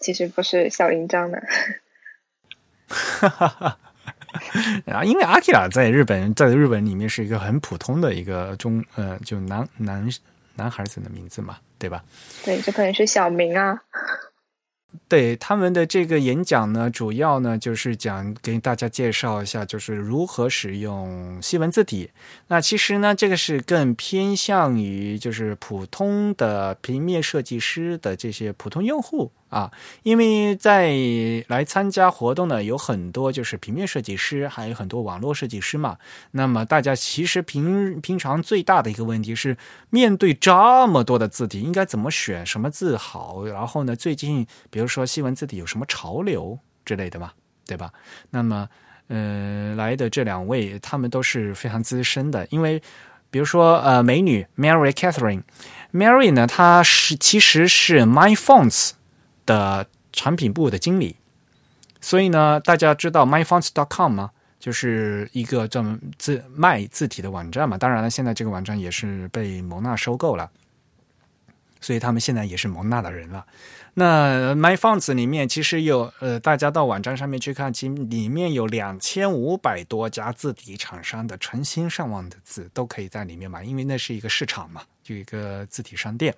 [0.00, 1.42] 其实不是小铃铛的。
[4.86, 10.08] 啊，因为 Akira 在日本，在日本里面是一个很普通的一个中呃，就男男
[10.54, 12.02] 男孩子的名字嘛，对吧？
[12.44, 13.80] 对，这可能是小明啊。
[15.08, 22.10] 对他们的这个演讲呢，主要呢就是讲给大家介绍一下，就是如何使用西文字体。
[22.48, 29.70] 那其实呢，这个是更偏向于就是普通的平面设计师的这些普通用户啊，
[30.02, 30.92] 因为在
[31.46, 35.96] 来参加活动呢，有很多就是平面设计师，还有很多网络设计师嘛。
[36.32, 39.56] 那么大家其实平平常最大的一个问题是，
[39.88, 40.52] 面对这
[40.88, 43.44] 么多的字体，应该怎么选什么字好？
[43.46, 47.30] 然后呢，最近比如说西文字体有什么潮流之类的嘛，
[47.66, 47.92] 对吧？
[48.30, 48.68] 那么，
[49.06, 52.82] 呃，来的这两位他们都是非常资深的，因为
[53.30, 58.90] 比如说呃，美女 Mary Catherine，Mary 呢，她是其实是 My Fonts。
[59.46, 61.16] 的产品部的经理，
[62.00, 64.32] 所以呢，大家知道 myfonts.com 吗？
[64.58, 67.78] 就是一个专门字卖字体的网站嘛。
[67.78, 70.50] 当然了，现在这个网站也是被蒙纳收购了，
[71.80, 73.46] 所以他们现在也是蒙纳的人了。
[73.94, 86.34] 那 myfonts 里面其实有呃，大家到网站上面去看，其里面有两千五百多家字体厂商的成千上万的字都可以在里面买，因为那是一个市场嘛，就一个字体商店。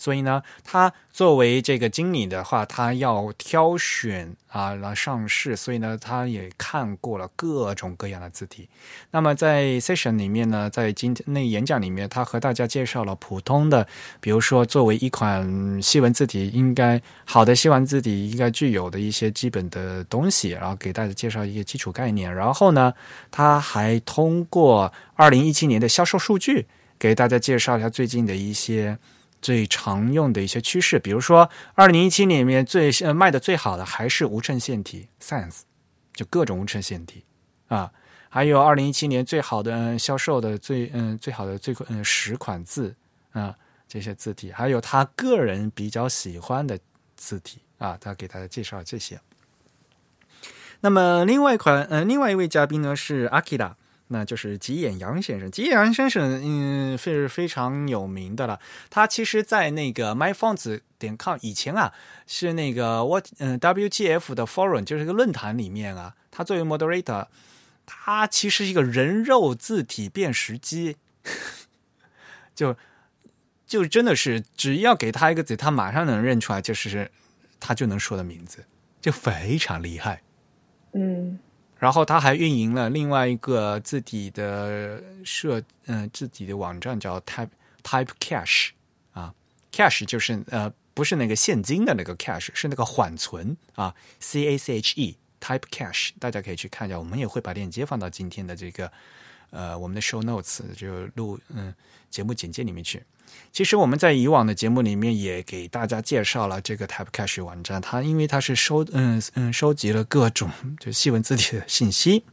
[0.00, 8.66] 所以呢，他作为这个经理的话，他要挑选啊来上市，所以呢，他也看过了各种各样的字体。
[9.10, 13.86] 那么在 session 里面呢，在今天那演讲里面，他和大家介绍了普通的，
[14.22, 15.46] 比如说作为一款
[15.82, 22.34] 西文字体，应该好的西文字体应该具有的一些基本的东西，然后给大家介绍一些基础概念。
[22.34, 22.94] 然后呢，
[23.30, 26.66] 他还通过二零一七年的销售数据，
[26.98, 28.96] 给大家介绍一下最近的一些。
[29.42, 35.60] 最常用的一些趋势，比如说，二零一七年里面最呃卖的最好的还是无衬线体，Sans，
[36.12, 37.24] 就各种无衬线体
[37.68, 37.90] 啊，
[38.28, 42.94] 还有二零一七年最好的销售的最嗯最好的最嗯十款字
[43.32, 43.54] 啊
[43.88, 46.78] 这些字体，还有他个人比较喜欢的
[47.16, 49.20] 字体啊，他给大家介绍这些。
[50.82, 53.76] 那么另外一款呃另外一位嘉宾呢是阿 k i
[54.12, 58.58] 那就是吉野洋先生，吉野洋先生嗯是非常有名的了。
[58.90, 61.92] 他其实，在那个 myfonts 点 com 以前啊，
[62.26, 67.28] 是那个 what 嗯 WTF 的 forum，就是一个论坛里面啊，他作为 moderator，
[67.86, 70.96] 他其实是一个人肉字体辨识机，
[72.56, 72.76] 就
[73.64, 77.12] 就真的是只要给他一个字，他马上能认出来，就是
[77.60, 78.64] 他就能说的名字，
[79.00, 80.22] 就非常厉害。
[80.94, 81.38] 嗯。
[81.80, 87.48] 然后他还运营了另外一个自己的设，嗯，自己的网站叫 Type
[87.82, 88.68] Type Cache
[89.12, 89.34] 啊
[89.72, 98.92] ，Cache 就是呃，不是那个现金的那个 Cache，是那个缓存啊，C A C H E Type Cache，大家可以去看一下，我们也会把链接放到今天的这个
[99.48, 101.74] 呃我们的 Show Notes 就录嗯
[102.10, 103.02] 节目简介里面去。
[103.52, 112.24] 其实我们在以往的节目里面也给大家介绍了这个 Typecache 网站，它因为它是收嗯嗯收集了各种就细文字体的信息。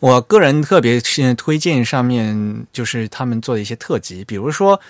[0.00, 1.00] 我个人特别
[1.34, 4.80] 推荐上面就是他们做的一些特辑，比如说，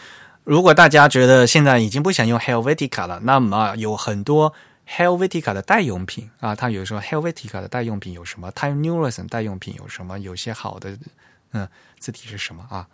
[0.45, 4.53] 如果大家觉得现在已经不想用 Helvetica 了，那么有很多
[4.87, 10.97] Helvetica 的代用品啊，它有时候 Helvetica 的代用品有什么，Time New Roman 代用品有什么，有些好的
[11.53, 11.67] 嗯
[11.99, 12.87] 字体是什么啊？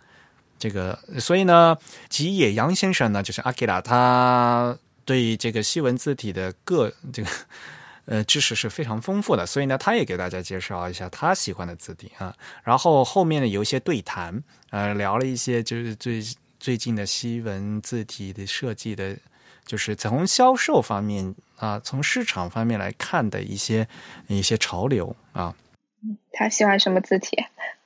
[0.57, 1.77] 这个，所以呢，
[2.09, 7.29] 吉野洋先生呢，就是阿基拉，他对这个西文字体的各这个
[8.05, 12.35] 呃知识是非常丰富的，所以呢，他也给大家介绍一下他喜欢的字体啊。
[12.63, 16.23] 然后后面呢，有一些对谈，呃，聊了一些就是最
[16.59, 19.15] 最近的西文字体的设计的，
[19.65, 23.87] 就是从销售方面啊，从市场方面来看的一些
[24.27, 25.53] 一些潮流啊。
[26.31, 27.37] 他喜欢什么字体？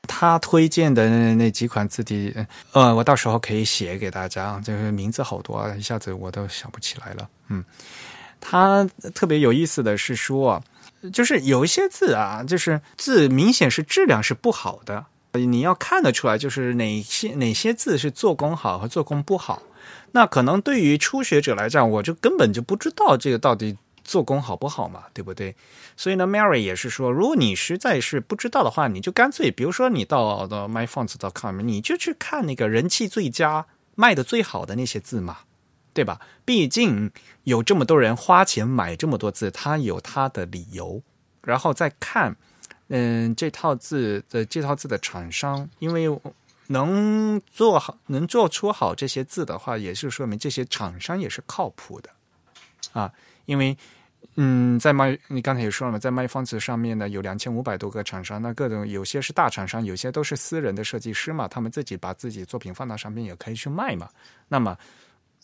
[0.08, 2.34] 他推荐的那几款字体，
[2.72, 4.60] 呃，我到时候可以写给大家。
[4.64, 7.30] 这个名字好多，啊，一下子我都想不起来了。
[7.50, 7.64] 嗯，
[8.42, 8.84] 他
[9.14, 10.62] 特别有意思的是说，
[11.14, 19.62] 就是有一些字啊，就是字明显是质量是不好的，你要看得出来，就是哪些哪些字是做工好和做工不好。
[20.12, 23.78] 那可能对于初学者来讲，我就根本就不知道这个到底。
[24.10, 25.04] 做工好不好嘛？
[25.14, 25.56] 对不对？
[25.96, 35.42] 所以呢，Mary 也是说，如果你实在是不知道的话，你就干脆，比如说你到的 myfonts.com，你就去看那个人气最佳、卖的最好的那些字嘛，
[35.94, 36.20] 对吧？
[36.44, 37.12] 毕竟
[37.44, 41.00] 有这么多人花钱买这么多字，他有他的理由。
[41.44, 42.36] 然后再看，
[42.88, 46.10] 嗯，这套字的这套字的厂商，因为
[46.70, 52.10] 能做好、能做出好这些字的话，也是说明这些厂商也是靠谱的
[52.94, 53.14] 啊，
[53.46, 53.78] 因为。
[54.36, 64.08] 嗯，在卖你刚才也说了嘛，在卖方子上面呢，有两千五百多个厂商，那各种有些是大厂商，有些都是私人的设计师嘛，他们自己把自己作品放到上面也可以去卖嘛。
[64.48, 64.78] 那么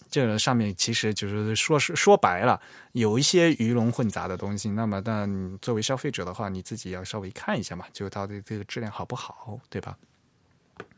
[0.09, 2.61] 这个上面其实就是说是说白了，
[2.93, 4.69] 有一些鱼龙混杂的东西。
[4.69, 9.97] 那么但作为消费者的话，你自己要稍微看一下嘛，就它的这个质量好不好，对吧？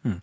[0.04, 0.20] 嗯，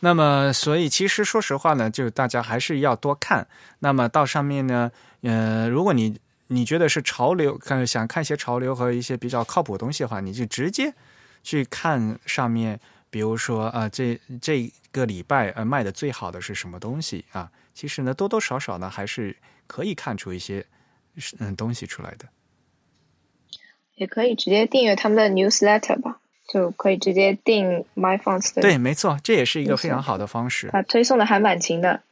[0.00, 3.46] 那么，所以其实说实话呢，就大家还是要多看。
[3.78, 4.90] 那么到上面呢，
[5.22, 6.18] 呃，如果你
[6.50, 10.92] 你觉得是潮流，看想看一些潮流和一些比较靠谱的东西的话，你就直接
[11.42, 12.78] 去看上面，
[13.08, 17.50] 比如说啊，这这个礼拜呃卖的最好的是什么东西啊？
[17.72, 19.36] 其实呢，多多少少呢，还是
[19.66, 20.66] 可以看出一些
[21.38, 22.26] 嗯东西出来的。
[23.94, 26.18] 也可以直接订阅他们的 newsletter 吧。
[26.52, 28.62] 就可以直接订 MyFonts 的。
[28.62, 30.66] 对，没错，这也是一个非常好的方式。
[30.72, 32.02] 啊推送的还蛮勤的，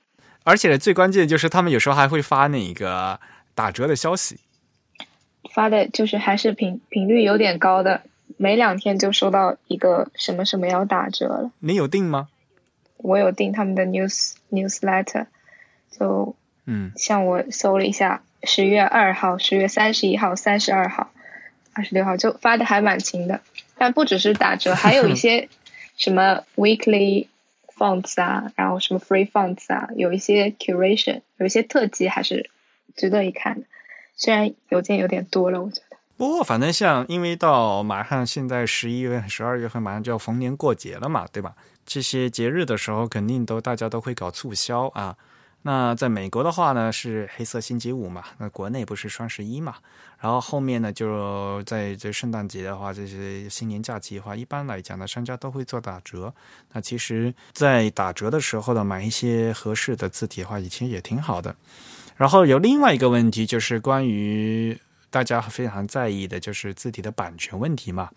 [0.45, 3.19] 而且最关键的就是他们有时候还会发那个
[3.59, 4.39] 打折的消息，
[5.53, 8.03] 发的就是还是频频率有点高的，
[8.37, 11.51] 每两天就收到一个什么什么要打折了。
[11.59, 12.29] 你有订吗？
[12.99, 15.27] 我有订他们的 news newsletter，
[15.91, 16.37] 就
[16.67, 21.11] 嗯，像我搜了一下，十月二号、十月三十一号、三十二号、
[21.73, 23.41] 二十六号就发的还蛮勤的。
[23.77, 25.49] 但不只是打折， 还有一些
[25.97, 27.27] 什么 weekly
[27.77, 32.49] fonts 啊，然后什么 free fonts 啊，有一些 curation，有一些特辑还是
[32.99, 33.67] 值得一看的。
[34.17, 35.97] 虽然邮件有点多了，我觉得。
[36.19, 41.55] 不过反正像，因为到马上现在十一月、十二月份马上就要逢年过节了嘛，对吧？
[41.87, 45.17] 这些节日的时候，肯定都大家都会搞促销啊。
[45.63, 48.25] 那在美国的话呢，是黑色星期五嘛？
[48.39, 49.77] 那国内不是双十一嘛？
[50.21, 56.35] 然后后面呢，就在这圣诞节的话，这些新年假期的话，一般来讲呢，商家都会做打折。
[56.73, 61.55] 那其实，在打折的时候呢，买一些合适的字体的话，以前也挺好的。
[62.19, 68.11] 然后有另外一个问题，就是关于大家非常在意的，就是字体的版权问题嘛。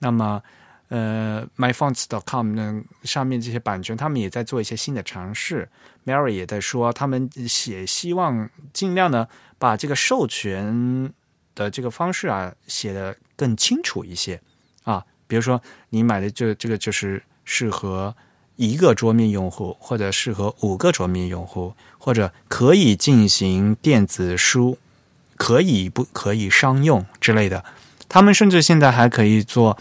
[0.00, 0.42] 那么。
[0.88, 5.66] 呃，myfonts.com 呢上面这些版权，他们也在做一些新的尝试。
[6.04, 9.26] Mary 也在说，他们也希望尽量呢
[9.58, 11.10] 把这个授权
[11.54, 14.38] 的这个方式啊写的更清楚一些
[14.82, 15.02] 啊。
[15.26, 18.14] 比如说，你买的这这个就是适合
[18.56, 24.78] 一个桌面用户，或者适合五个桌面用户，或者可以进行电子书，
[25.36, 27.64] 可以不可以商用之类的。
[28.08, 29.78] 他们甚至现在还可以做。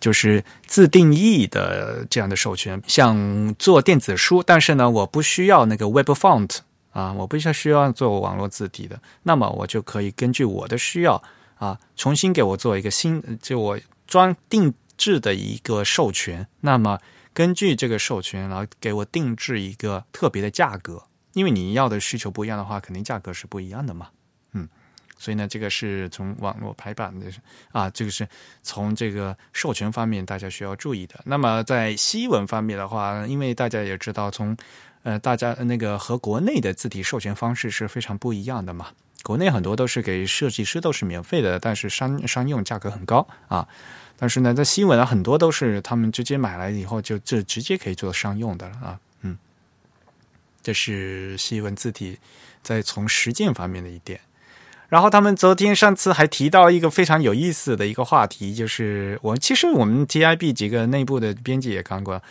[0.00, 6.58] 就是自定义的这样的授权，像做电子书，但是呢，我不需要那个 Web Font
[6.92, 11.20] 啊，我不需要需要做网络字体的，那么我就可以根据我的需要
[11.56, 16.46] 啊，重新给我做一个新，就我专定制的一个授权。
[16.60, 17.00] 那么
[17.38, 21.00] 根据这个授权，然后给我定制一个特别的价格，
[21.34, 24.08] 因为你要的需求不一样的话，肯定价格是不一样的嘛。
[24.54, 24.68] 嗯
[25.16, 27.30] 所以呢，这个是从网络排版的
[27.70, 28.28] 啊，这个是
[28.64, 31.20] 从这个授权方面大家需要注意的。
[31.24, 34.56] 那么在西文方面的话，因为大家也知道，从
[35.04, 38.88] 呃大家那个和国内的字体授权方式是非常不一样的嘛。
[39.22, 43.68] 国内很多都是给设计师都是免费的，但是商商用价格很高啊。
[44.18, 48.98] 但是呢，在新闻啊，很多都是他们直接买来以后就就直接可以做商用的了啊。
[49.22, 49.38] 嗯，
[50.60, 52.18] 这是西文字体
[52.62, 54.20] 在从实践方面的一点。
[54.88, 62.22] 然后他们昨天上次还提到一个非常有意思的一个话题，就是我其实我们 TIB 几个内部的编辑也看过，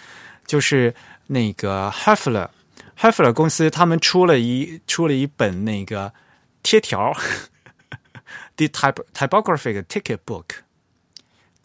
[0.45, 0.93] 就是
[1.27, 6.11] 那个 Hefler，Hefler 公司他们出了一出了一本那个
[6.63, 7.13] 贴条，
[8.57, 10.45] The Type Typographic Ticket Book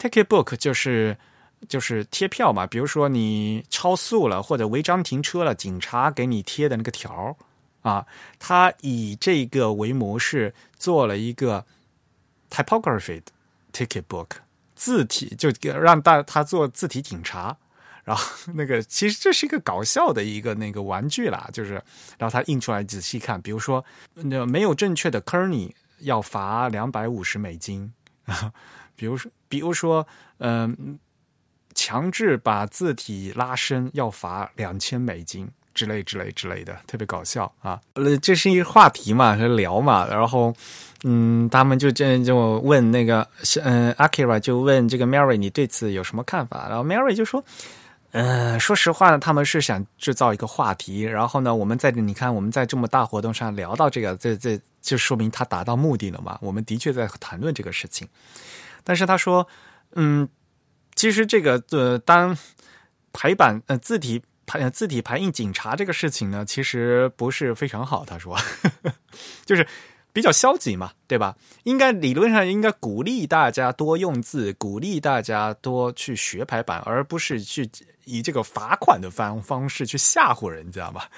[0.03, 1.17] Ticket Book 就是
[1.69, 7.35] 就是贴票嘛，比如说你超速了或者违章停车了，警察给你贴的那个条。
[7.83, 8.05] 啊，
[8.39, 11.65] 他以这个为模式做了一个
[12.49, 13.21] typography
[13.73, 14.27] ticket book
[14.73, 17.55] 字体，就让大他做字体警察。
[18.05, 21.73] 然后那个其实这是一个搞笑的一个那个玩具啦，就是
[22.17, 23.83] 然后他印出来仔细看，比如说
[24.13, 27.93] 那没有正确的 kerny 要罚两百五十美金
[28.25, 28.51] 啊，
[28.95, 30.05] 比如说比如说
[30.39, 30.99] 嗯，
[31.73, 35.49] 强制把字体拉伸要罚两千美金。
[35.75, 37.81] 之类之类之类的，特别搞笑啊！
[37.93, 40.05] 呃，这是一个话题嘛，聊嘛。
[40.05, 40.53] 然后，
[41.03, 43.27] 嗯，他们就这就问那个，
[43.63, 46.69] 嗯，Akira 就问这个 Mary，你对此有什么看法？
[46.69, 47.43] 然后 Mary 就说，
[48.11, 51.01] 嗯，说实话呢，他们是想制造一个话题。
[51.01, 56.37] 然后呢，我们在你看我们在这么大活动上聊到这个，这这就说明他达到目的了嘛。
[56.39, 58.07] 我们的确在谈论这个事情。
[58.83, 59.47] 但是他说，
[59.93, 60.27] 嗯，
[60.95, 62.37] 其实这个呃，当
[63.11, 64.21] 排版呃字体。
[64.45, 68.03] 排字体排印警察这个事情呢，其实不是非常好。
[68.03, 68.37] 他说，
[69.45, 69.65] 就是
[70.11, 71.33] 比较消极嘛，对吧？
[71.63, 77.67] 应该理论上应该鼓励大家多用字，鼓励大家多去学排版，而不是去
[78.03, 81.09] 以这个罚款的方方式去吓唬人，知道吧？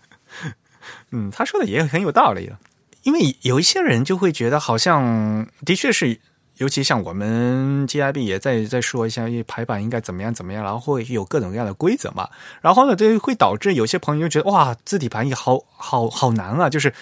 [1.10, 2.58] 嗯，他说的也很有道理的，
[3.04, 6.20] 因为有一些人就会觉得，好像的确是
[6.58, 12.28] 尤其像我们 GIB 也在在说一下，排版应该怎么样怎么样，然后会有各种各样的规则嘛。
[12.62, 16.92] 然后呢，这会导致有些朋友觉得哇，字体排印好好好难啊，就是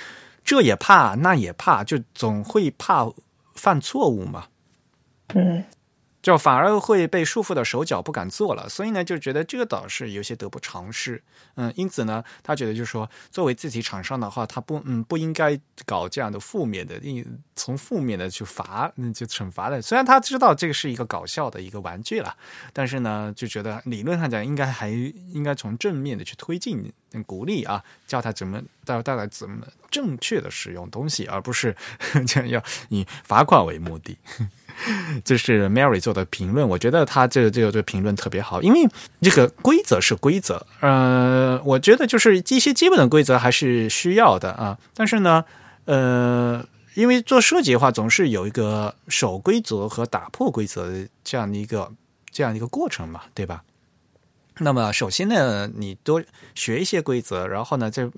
[0.44, 3.08] 这也怕那也怕，就总会怕
[3.54, 4.46] 犯错误嘛。
[5.34, 5.64] 嗯。
[6.24, 11.22] 就反而会被束缚的手脚不敢做了，所以呢，就觉得这个倒是有些得不偿失。
[11.56, 16.98] 嗯，因此呢，他觉得就是说，作为字体厂商的话，他不嗯不应该搞这样的负面的，
[17.54, 19.82] 从负面的去罚，嗯，就惩罚的。
[19.82, 22.34] 虽然他知道这个是一个搞笑的一个玩具了，
[22.72, 26.90] 但是呢，就觉得理论上讲，应该还应该从正面的去推进、
[27.26, 31.76] 鼓励啊，教他怎么到大概怎么正确的使用东西，而不是
[32.26, 34.16] 这样要以罚款为目的。
[35.24, 38.88] 这是 Mary 做的评论，我觉得他这个这个这个评论特别好，因为
[39.20, 44.78] 这个规则是规则，呃，我觉得就是一些基本的规则还是需要的啊。
[44.94, 45.44] 但是呢，
[45.84, 51.92] 呃，因为做设计的话，总是有一个守规则和打破规则这样的一个
[52.30, 53.62] 这样的一个过程嘛，对吧？
[54.58, 56.22] 那么首先呢，你多
[56.54, 58.10] 学一些规则，然后呢，这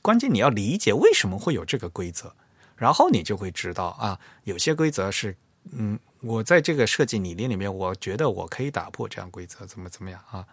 [0.00, 2.32] 关键你要理解为什么会有这个规则，
[2.76, 5.36] 然后你就会知道啊，有些规则是。
[5.72, 10.44] 嗯，我在这个设计理念里面，我觉得我可以打破这样规则，怎么怎么样啊？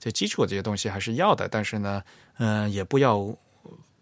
[0.00, 2.02] 这基础这些东西还是要的，但是呢，
[2.38, 3.34] 嗯，也不要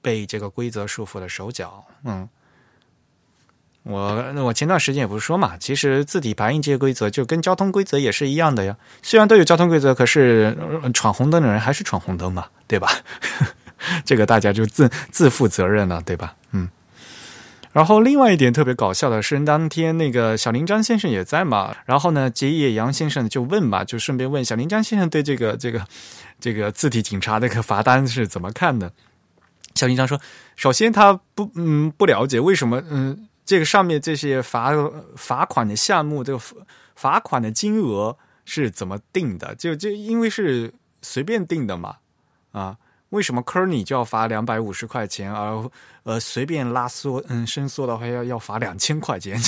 [0.03, 1.85] 被这个规则束缚了手脚。
[2.05, 2.29] 嗯，
[3.83, 8.77] 我我前段时间也不是说嘛，其实字体排印这些规则就跟交通规则也是一样的呀。
[9.03, 10.57] 虽然都有交通规则，可是
[10.93, 12.91] 闯红灯的人还是闯红灯嘛，对吧？
[14.05, 16.37] 这个大家就自自负责任了，对吧？
[16.51, 16.69] 嗯。
[17.77, 21.77] 然后另外一点特别搞笑的是，当天那个小林张先生也在嘛。
[21.85, 25.87] 然后呢，结野杨先生就问嘛，就顺便问小林张先生对这个这个
[26.41, 28.91] 这个字体警察那个罚单是怎么看的？
[29.75, 30.19] 小林张说，
[30.57, 34.73] 首先他不嗯不了解为什么嗯这个上面这些罚
[35.15, 36.41] 罚款的项目，这个
[36.95, 38.17] 罚款的金额
[38.47, 39.55] 是怎么定的？
[39.55, 40.73] 就就因为是
[41.03, 41.97] 随便定的嘛
[42.53, 42.79] 啊。
[43.11, 45.71] 为什么科尼就要罚两百五十块钱，而
[46.03, 49.41] 呃随便拉缩嗯伸缩的话要要罚两千块钱？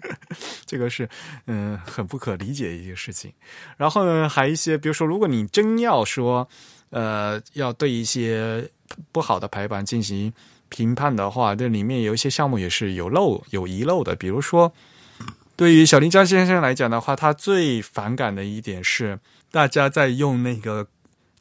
[0.66, 1.08] 这个是
[1.46, 3.32] 嗯很不可理解的一个事情。
[3.78, 6.46] 然后呢，还一些，比如说，如果你真要说
[6.90, 8.68] 呃要对一些
[9.10, 10.30] 不好的排版进行
[10.68, 14.14] 评判的话，这里面有一些项目也是有漏有遗漏的。
[14.14, 14.70] 比如说，
[15.56, 19.18] 对于小林江先生来讲的话，他最反感的一点是
[19.50, 20.86] 大家在用那个。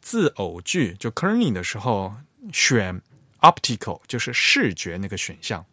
[0.08, 2.16] 字偶句就 kerning 的时候
[2.54, 3.02] 选
[3.42, 5.66] optical 就是视觉那个选项。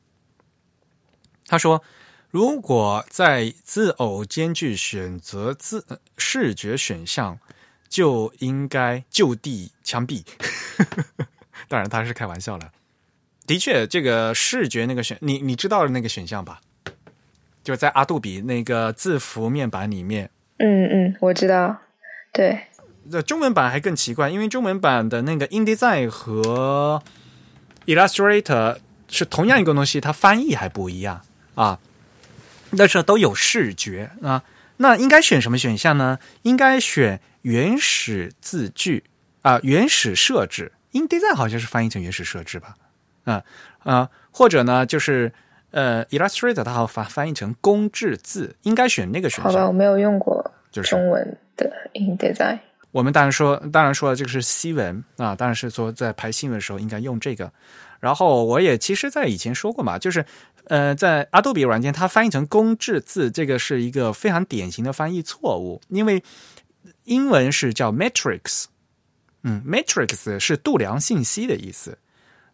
[1.47, 1.85] 他说，
[2.33, 5.87] 如果在字偶间距选择字
[6.19, 7.39] 视觉选项，
[7.89, 10.25] 就应该就地枪毙。
[11.71, 12.73] 当然他是开玩笑了。
[13.47, 16.61] 的确，这个视觉那个选你你知道那个选项吧？
[17.63, 20.29] 就在阿杜比那个字符面板里面。
[20.57, 21.79] 嗯嗯，我知道。
[22.33, 22.67] 对。
[23.11, 27.03] 这中文版还更奇怪，因为中文版的那个 InDesign 和
[27.87, 28.79] Illustrator
[29.09, 31.21] 是同样一个东西，它翻译还不一样
[31.55, 31.79] 啊。
[32.77, 34.43] 但是都有视觉啊，
[34.79, 36.19] 那应该选什么选项呢？
[36.43, 39.05] 应该选原始字句
[39.43, 40.73] 啊，原始设置。
[40.93, 42.75] InDesign 好像是翻译成原始设置吧？
[43.25, 43.45] 啊
[43.85, 45.33] 啊，或者呢，就是
[45.71, 49.53] 呃 Illustrator 它好翻翻译成公制字，应该选那个选项。
[49.53, 52.59] 好吧，我没有用过就是中文的 InDesign。
[52.95, 57.53] 我们当然说，当然说这个是新闻啊，当然是说在排新闻的时候应该用这个。
[57.99, 60.25] 然后我也其实，在以前说过嘛，就是
[60.67, 66.23] 呃，在 Adobe 软件它翻译成公制字，这个是一个非常典型的翻译错误，因为
[67.03, 68.67] 英文是叫 matrix，
[69.43, 71.99] 嗯，matrix 是度量信息的意思。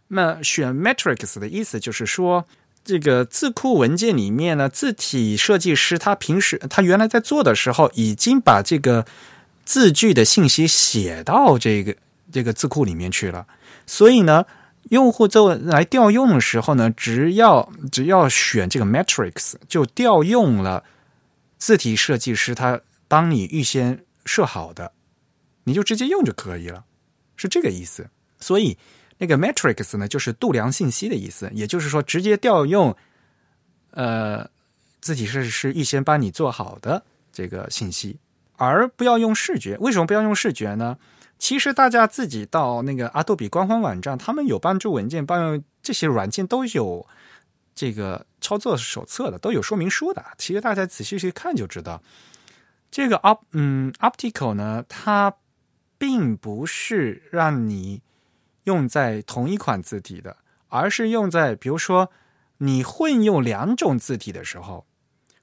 [0.09, 2.47] 那选 matrix 的意思就是说，
[2.83, 9.05] 这个字库文件里面呢，字体设计师他平时他原来在做的时候，已经把这个。
[9.71, 11.95] 字句的信息写到这个
[12.33, 13.47] 这个字库里面去了，
[13.87, 14.45] 所以呢，
[14.89, 20.83] 用户做来调用的时候呢，只要只要选这个 matrix，就调用了
[21.57, 24.91] 字体设计师他帮你预先设好的，
[25.63, 26.83] 你就直接用就可以了，
[27.37, 28.11] 是这个意思。
[28.41, 28.77] 所以
[29.19, 32.97] 那个 matrix 呢，就是度量信息的意思，也就是说，直接调用
[33.93, 34.51] 呃
[35.01, 37.01] 字体设计师预先帮你做好的
[37.33, 38.19] 这个信息。
[38.61, 40.99] 而不要用视觉，为什么不要用视觉呢？
[41.39, 47.07] 其实大家自己到那个阿杜比官方网站，他们有帮助文件，帮这些软件都有
[47.75, 50.23] 这个操作手册的，都有说明书的。
[50.37, 52.03] 其实大家仔细去看就知道，
[52.91, 55.33] 这个 op 嗯 optical 呢，它
[55.97, 58.03] 并不是让你
[58.65, 60.37] 用在同一款字体的，
[60.69, 62.11] 而是用在比如说
[62.59, 64.85] 你混用两种字体的时候。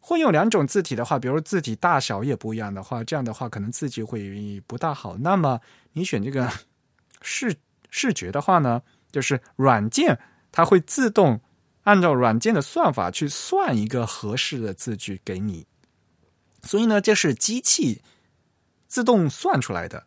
[0.08, 5.18] 混用两种字体的话，比如字体大小也不一样的话，这样的话可能字迹会不大好。
[5.18, 5.60] 那么
[5.92, 6.50] 你选这个
[7.22, 7.54] 视
[7.90, 8.82] 视觉的话呢，
[9.12, 10.18] 就是软件
[10.50, 11.42] 它会自动
[11.84, 15.68] 按照软件的算法去算一个合适的字句给你。
[16.64, 18.02] 所以呢，这是机器
[18.88, 20.06] 自动算出来的。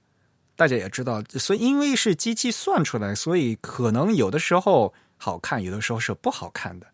[0.56, 6.86] 大家也知道，所以因为是机器算出来，所以可能有的时候好看，有的时候是不好看的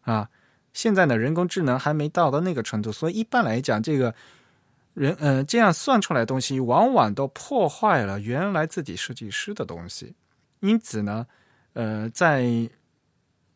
[0.00, 0.30] 啊。
[0.76, 4.14] 现在呢，人工智能还没到到那个程度，所以一般来讲，这个
[4.92, 10.14] 人嗯这样算出来东西，往往都破坏了原来自己设计师的东西。
[10.60, 11.26] 因此呢，
[11.72, 12.68] 呃，在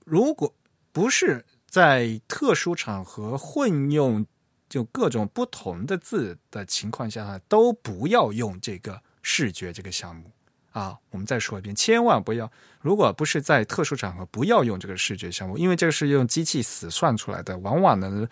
[0.07, 0.55] 如果
[0.93, 4.25] 不是在特殊场合混用
[4.71, 10.33] 就各种不同的字的情况下，都不要用这个视觉这个项目。
[10.73, 18.29] 啊，我们再说一遍，千万不要，如果不是在特殊场合，不要用这个视觉项目，因为这个是用机器死算出来的，往往呢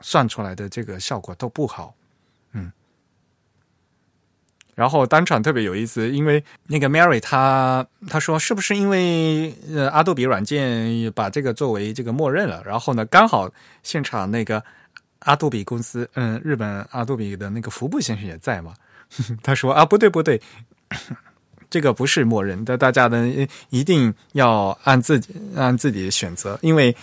[0.00, 1.92] 算出来的这个效果都不好。
[2.52, 2.70] 嗯，
[4.76, 13.50] 然后当场特别有意思，因为那个 Mary 他他说是不是因为呃阿杜比软件把这个作为这个默认了，然后呢刚好
[13.82, 14.62] 现场那个
[15.18, 18.74] 阿杜比公司，嗯，日本阿杜比的那个服部先生也在嘛，
[19.42, 20.40] 他说啊不对不对。
[21.70, 26.94] 这个不是默认的，大家呢一定要按自己按自己的选择，因为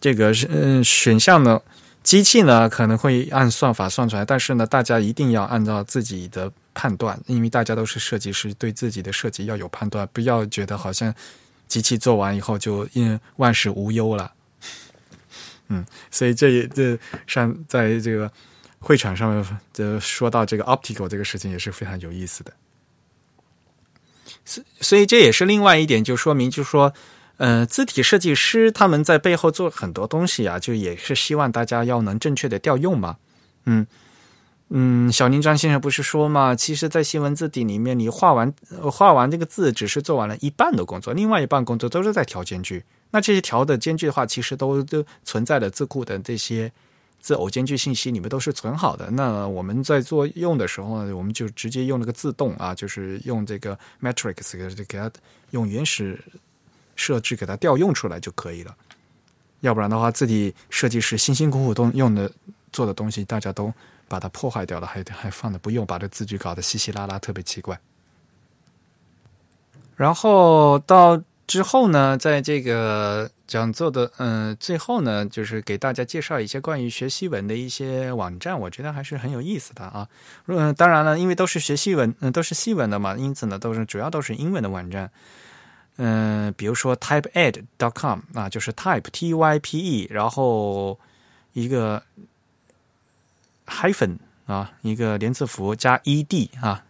[0.00, 1.60] 这个是嗯选项呢，
[2.02, 11.14] 机器呢可能会按算法算出来，但是呢，大家一定要按照自己的判断，因为大家都是设计师，对自己的设计要有判断，不要觉得好像
[11.66, 14.32] 机器做完以后就因万事无忧了。
[15.68, 18.30] 嗯，所以这也这上在这个
[18.78, 22.52] 会场上面的说到这个 optical 这个事情也是非常有意思的。
[24.80, 26.92] 所以这也是另外一点，就说明，就是说，
[27.36, 33.16] 呃，字体设计师他们在背后做很多东西啊，就也是希望大家要能正确的调用嘛。
[33.66, 33.86] 嗯
[34.70, 38.52] 嗯，小林张先生不是说嘛，其实，在新闻字体里面，你画完
[38.90, 42.84] 画完这个字，只是做完了一半的工作，另外一半工作都是在调间距。
[43.10, 46.70] 那这些调的间距的话，其实都都存在了字库的这些。
[47.20, 55.10] 字偶间距信息你们都是存好的，那我们在做用的时候呢，我们就直接用那个自动啊，就是用这个 matrix 给给它
[55.50, 56.18] 用原始
[56.96, 58.74] 设置给它调用出来就可以了。
[59.60, 62.30] 要不然的话，自己设计师辛辛苦苦都用的
[62.72, 63.72] 做的东西，大家都
[64.06, 67.78] 把它破坏掉了，还还放着不用，把这字据搞得稀稀拉拉，特别奇怪。
[69.96, 71.22] 然后到。
[71.48, 80.06] 之后呢，在这个讲座的嗯最后呢，就是给大家介绍一些关于学西文的一些网站，我觉得还是很有意思的啊。
[80.44, 85.10] 嗯，当然了，因为都是学西文，嗯，都是西文的嘛，因此呢，都是主要都是英文的网站。
[85.96, 91.00] 嗯，比如说 typeed.com 啊，就是 type t y p e，然后
[91.54, 92.02] 一个
[93.66, 96.84] hyphen 啊，一个连字符加 e d 啊。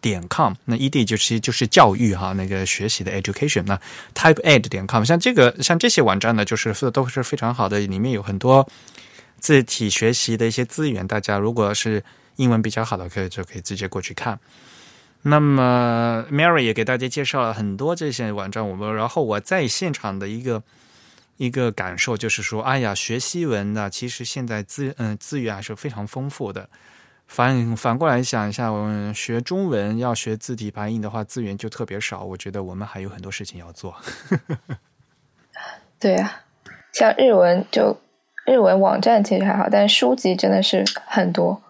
[0.00, 3.62] 点 com，那 e d 就其实就是教育哈，那个学习的 education。
[3.66, 3.78] 那
[4.14, 8.66] typeed 点 com，像这个像这些网站呢，就是都是非常好的，里面有很多
[9.38, 11.06] 字体学习的一些资源。
[11.06, 12.02] 大家如果是
[12.36, 14.38] 英文比较好的，可以就可以直接过去看。
[15.22, 20.62] 那么 Mary 也给大家介绍了很多这些网站，我们然后我在现场的一个
[21.36, 26.68] 一个感受就是说，哎呀，学西文呢，其实现在资嗯资源还是非常丰富的。
[27.30, 32.24] 反反过来想一下，我们学中文要学字体排印的话，资源就特别少。
[32.24, 33.94] 我觉得我们还有很多事情要做。
[36.00, 36.42] 对呀，
[36.92, 37.96] 像日文就
[38.44, 41.62] 日文网站其实还好，但是书籍真的是很多，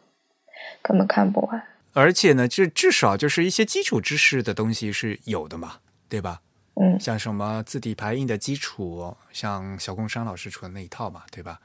[0.80, 1.62] 根本看不完。
[1.92, 5.74] 而且呢，就至少就是一些基础知识的东西是有的嘛，
[6.08, 6.40] 对吧？
[6.80, 11.60] 嗯，像什么字体排印的基础，像小工商老师出的那一套嘛，对吧？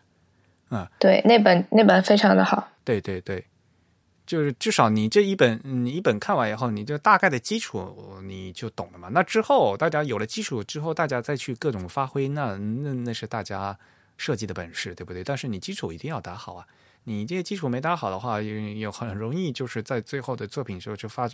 [0.69, 2.67] 嗯，对，那本那本非常的好。
[2.84, 3.45] 对对对。
[4.26, 9.10] 就是至少你这一本，你一本看完以后，你就大概的基础你就懂了嘛。
[9.11, 13.77] 那之后大家有了基础之后，大家再去各种发挥，那那那是大家
[14.18, 15.23] 设计的本事，对不对？
[15.23, 16.65] 但是你基础一定要打好啊！
[17.03, 21.30] 你这些基础没打好的话，有很容易就是在最后的作品时候就发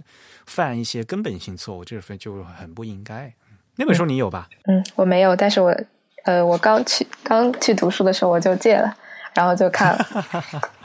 [0.46, 3.34] 犯一些根本性错误，这份就很不应该。
[3.78, 4.50] 那本书你有吧？
[4.66, 5.74] 嗯，我没有，但是我
[6.26, 8.94] 呃，我刚去刚去读书的时候我就借了，
[9.34, 10.06] 然后就看了。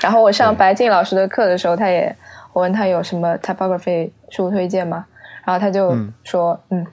[0.00, 2.14] 然后我上白静老师的课的时候，他也
[2.52, 5.06] 我问他有什么 typography 书推荐吗？
[5.44, 6.86] 然后他就说，嗯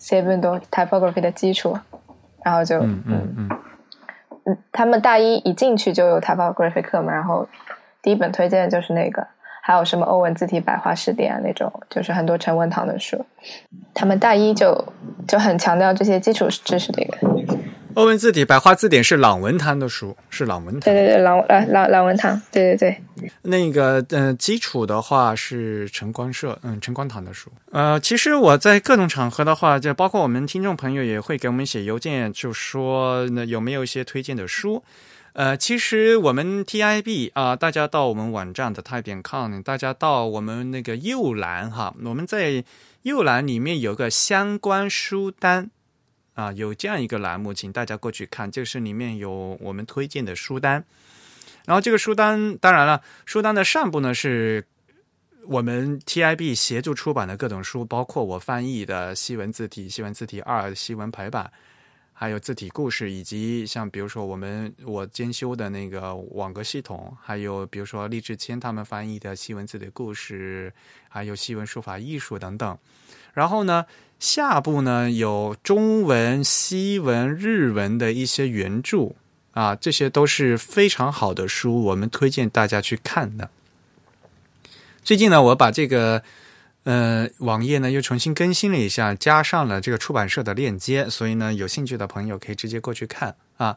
[0.00, 1.78] ，seven 多 typography 的基础，
[2.44, 3.48] 然后就嗯嗯嗯。
[4.46, 7.48] 嗯，他们大一一进去就有 typography 课嘛，然后
[8.02, 9.26] 第一本推荐的就是那个，
[9.62, 13.24] 还有什么欧文字体百花式典啊那种，就是很多陈文堂的书，
[13.94, 14.84] 他们大一就
[15.26, 17.53] 就很强调这些基础知识的一个。
[17.94, 20.80] 欧文字体百花字典是朗文堂的书，是朗文堂。
[20.80, 23.30] 对对对，朗呃朗朗文堂，对对对。
[23.42, 27.50] 那个呃，基础的话是晨光社，嗯，晨光堂的书。
[27.70, 34.82] 呃，其实我在各种场合的话，就包括我们听众朋友也会给我们写邮件，就说那有没有一些推荐的书。
[35.34, 42.64] 呃，其实我们 TIB 啊，大家到我们网站的 t y p e 点 com，大家到我们那个右栏哈，我们在
[43.02, 45.70] 右栏里面有个相关书单。
[46.34, 50.84] 啊，有这样一个栏目，请大家过去看，就是里面有我们推荐的书单。
[51.64, 54.66] 然后这个书单，当然了，书单的上部呢是
[55.46, 61.50] 我们 TIB 协助出版的各种书，包括我翻译的西文字体、西文字体二、西文排版，
[62.12, 70.72] 还有字体故事，以及像比如说我们我兼修的那个网格系统，还有比如说厉志谦他们翻译的西文字的故事，
[71.08, 72.76] 还有西文书法艺术等等。
[73.34, 73.84] 然后呢？
[74.20, 79.10] 下部呢有中文、西文、日文的一些原著
[79.52, 83.50] 啊，这些都是非常好的书，我们推荐大家去看的。
[85.02, 86.22] 最近呢，我把这个
[86.84, 93.76] 呃网页呢又重新更新了一下，加上了这个出版社的链接，所以呢，有兴趣的朋友可以直接过去看啊。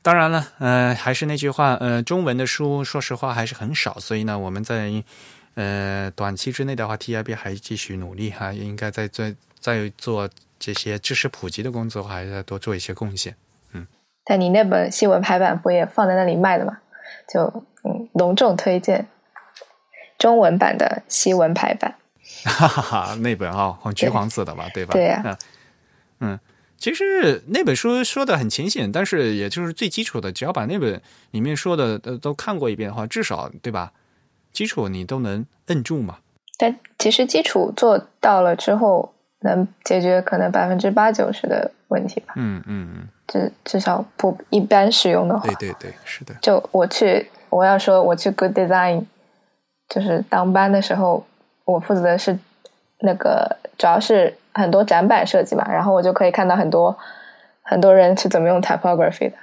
[0.00, 5.04] 当然了，呃，还是那句话，呃，中文的书说实话还是很少，所以呢，我们在
[5.54, 9.34] 呃短期之内的话，TIB 还继续努力哈，应该在在。
[9.64, 10.28] 在做
[10.58, 13.34] 这些知识普及的工作，还要多做一些贡献。
[13.72, 13.86] 嗯，
[14.22, 16.76] 但你那本新闻排版不也放在那里卖的吗？
[17.26, 17.40] 就
[17.82, 19.08] 嗯，隆重推荐
[20.18, 21.94] 中文版的西文排版。
[22.44, 24.92] 哈哈哈， 那本啊，橘黄色的吧，对吧？
[24.92, 25.38] 对呀。
[26.20, 26.38] 嗯，
[26.76, 31.00] 其实那本书说的很浅显，但是也就是最基础的，只要把那本
[31.30, 33.90] 里面说的都都看过一遍的话，至少对吧？
[34.54, 36.16] 基础你都能摁住嘛。
[36.56, 39.10] 但其实基础做到了之后。
[39.44, 42.32] 能解决可能百分之八九十的问题吧。
[42.34, 45.46] 嗯嗯嗯，至至少不一般使用的话。
[45.46, 46.34] 对对对，是的。
[46.40, 49.04] 就我去，我要说我去 Good Design，
[49.86, 51.26] 就是当班的时候，
[51.66, 52.38] 我负责的是
[53.00, 56.96] 那个主要是很多展板设计嘛，然后我就可以看到很多
[57.60, 59.36] 很多人是怎么用 typography 的，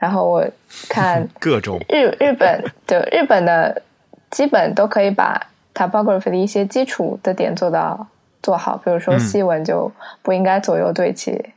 [0.00, 0.44] 然后我
[0.88, 3.80] 看 各种日日本就日本的
[4.36, 8.06] 基本都可以把 typography 的一些基础的点做到。
[8.42, 9.90] 做好，比如说西文就
[10.20, 11.54] 不应该左右对齐，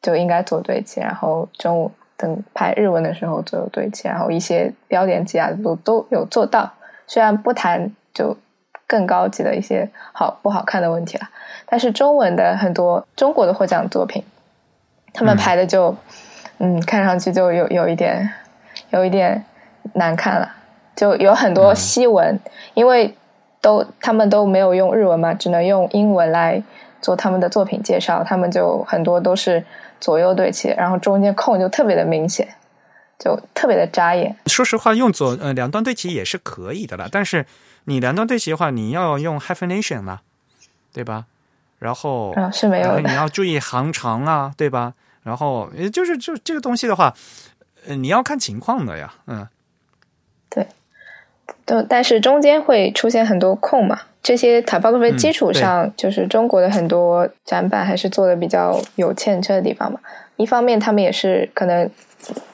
[0.00, 1.00] 就应该左对齐。
[1.00, 6.72] 然后中午等排日文的时候左右对齐，然后一些标点挤压都都有做到。
[7.06, 8.34] 虽然不谈就
[8.86, 11.28] 更高级的一些好不好看的问题了，
[11.66, 14.24] 但是中文的很多中国的获奖作品，
[15.12, 15.94] 他们排的就
[16.56, 18.32] 嗯，看上去就有有一点
[18.90, 19.44] 有一点
[19.92, 20.50] 难看了，
[20.96, 22.38] 就有很多西文，
[22.74, 23.16] 因为。
[23.64, 26.62] 都他们都没有用日文嘛，只能用英文来
[27.00, 28.22] 做他们的作品介绍。
[28.22, 29.64] 他们就很多都是
[29.98, 32.46] 左右对齐，然后中间空就特别的明显，
[33.18, 34.36] 就特别的扎眼。
[34.44, 37.46] 说实话，用左呃两端对齐也是可以的了，但是
[37.84, 40.20] 你两端对齐的话，你要用 hyphenation 嘛，
[40.92, 41.24] 对吧？
[41.78, 44.92] 然后啊是没有，你要注意行长啊，对吧？
[45.22, 47.14] 然后也就是就这个东西的话，
[47.86, 49.48] 呃你要看情况的呀，嗯，
[50.50, 50.66] 对。
[51.66, 54.00] 都，但是中间会出现很多空嘛？
[54.22, 60.00] 这些 typography 基础上，就是中国的很多展板还是做的比较有欠缺的地方嘛。
[60.36, 61.88] 一方面，他们也是可能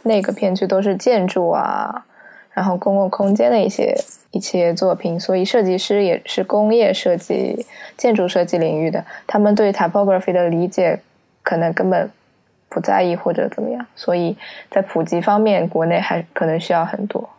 [0.03, 2.05] 那个片区都是建筑啊，
[2.53, 3.97] 然后公共空间的一些
[4.33, 7.65] 一些作品，所以设计师也是工业设计、
[7.97, 11.01] 建筑设计领域的，他们对 typography 的理解
[11.43, 12.11] 可能根本
[12.69, 14.37] 不在意或者怎么样，所以
[14.71, 17.31] 在普及方面，国内还可能需要很多。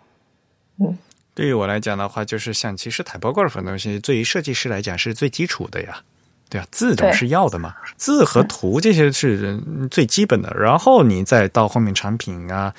[0.80, 0.98] 嗯。
[1.33, 6.01] 对于我来讲的话，就是像其实 typography 东西，对于设计师来讲是最基础的呀，
[6.49, 9.59] 对啊，字总是要的嘛，字和图这些是
[9.89, 12.73] 最基本的，然后你再到后面产品啊，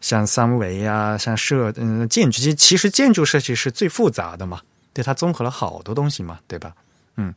[0.00, 4.60] 像三维啊，像设嗯建筑，其实建筑设计是最复杂的嘛，
[4.92, 6.74] 对它综合了好多东西嘛，对吧？
[7.16, 7.34] 嗯。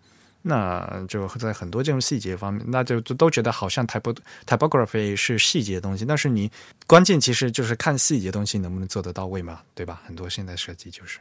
[0.47, 4.15] 那就在很多这种细节方面，那就都觉得好像 typo
[4.45, 6.49] typography 是细节的东西，但是你
[6.87, 10.01] 关键其实就是看细节东西能不能做得到位嘛，对吧？
[10.05, 11.19] 很多现在设计就是。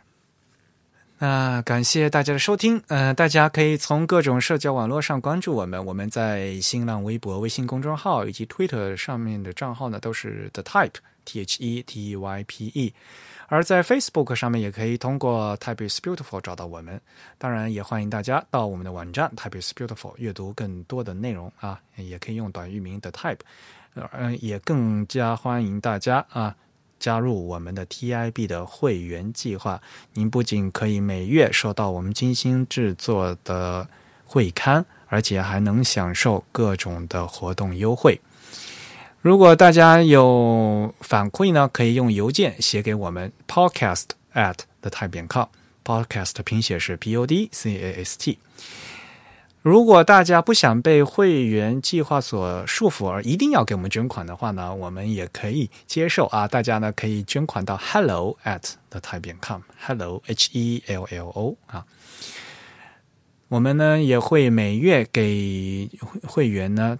[1.18, 10.92] 那感谢大家的收听，呃，大家可以从各种社交网络上关注我们，我们在新浪微博、微信公众号以及 Twitter 上面的账号呢都是 the type
[11.24, 12.92] t h e t y p e。
[13.48, 17.00] 而在 Facebook 上面也可以通过 Type is Beautiful 找到我们，
[17.38, 23.38] 当然也欢迎大家到我们的网站 Type is Beautiful 阅读更多的内容啊，也可以用短域名的 Type，
[23.94, 26.54] 嗯，也更加欢迎大家啊
[26.98, 29.80] 加入我们的 TIB 的会员计划，
[30.14, 33.86] 您不仅可以每月收到我们精心制作的
[34.24, 38.20] 会刊，而且还能享受各种的活动优惠。
[39.26, 45.46] 如果大家有反馈呢，可以用邮件写给我们 podcast at the 太扁 com。
[45.84, 48.38] podcast 拼写是 p o d c a s t。
[49.62, 56.46] 如果大家不想被会员计划所束缚而一定要给我们捐款的话呢，我们也可以接受啊。
[56.46, 61.84] 大家呢可以捐款到 hello at the 太扁 com，hello h e l l o 啊。
[63.48, 65.90] 我们呢也会每月给
[66.22, 66.96] 会员呢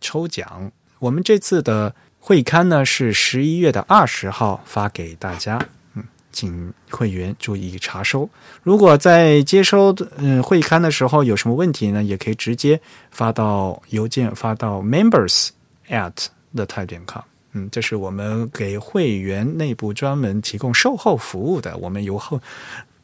[0.00, 0.72] 抽奖。
[1.00, 5.58] 我们这次的会刊呢是十一月的二十号发给大家，
[5.94, 8.30] 嗯，请会员注意查收。
[8.62, 15.48] 如果在接收嗯会刊的时候有什么问题呢，也可以直接发到邮件发到 members
[15.88, 16.12] at
[16.54, 17.24] the 泰点 com。
[17.52, 22.40] 嗯，这是我们给会员内部专门提供售后服务的，我们有后。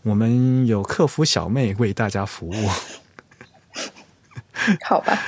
[0.03, 2.69] 我们有客服小妹为大家服务，
[4.85, 5.19] 好吧。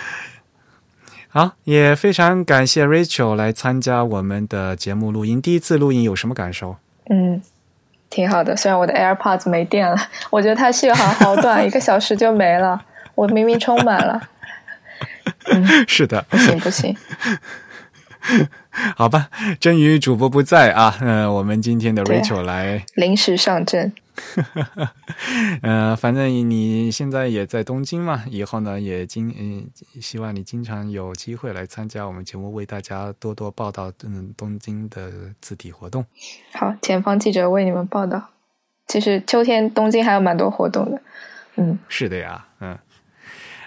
[1.39, 5.41] 好，也非常感谢 Rachel 来参加我们的节目录音。
[5.41, 6.75] 第一次录音有什么感受？
[7.11, 7.41] 嗯，
[8.11, 8.57] 挺好的。
[8.57, 9.97] 虽然我的 AirPods 没电了，
[10.31, 12.83] 我觉得它续航好短，一个小时就没了。
[13.15, 14.21] 我明明充满了。
[15.87, 16.97] 是的，不行不行。
[18.97, 19.29] 好吧，
[19.61, 23.93] 真宇主播不在啊，嗯，我们今天的 Rachel 来临时上阵。
[25.63, 29.69] 呃，反正你现在也在东京嘛，以后呢也经嗯，
[30.01, 35.11] 希望你经常有机会来参加我们节目，为大家多多报道嗯东京的
[35.41, 36.05] 字体活动。
[36.53, 38.31] 好，前方记者为你们报道。
[38.87, 41.01] 其实秋天东京还有蛮多活动的。
[41.57, 42.77] 嗯，是的呀，嗯。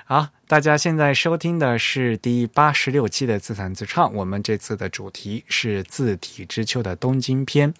[0.05, 7.73] 好，大家现在收听的是第八十六期的自弹自唱，我们这次的主题是字体之秋的东京篇。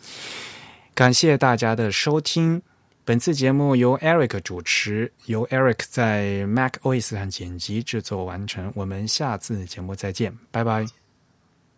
[0.95, 2.61] 感谢大家的收听，
[3.03, 8.71] 本次节目由 Eric 主持，由 Eric 在 Mac OS 上剪辑制作完成。
[8.73, 10.85] 我们下次节目再见，拜拜，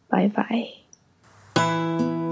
[0.08, 2.23] 拜拜。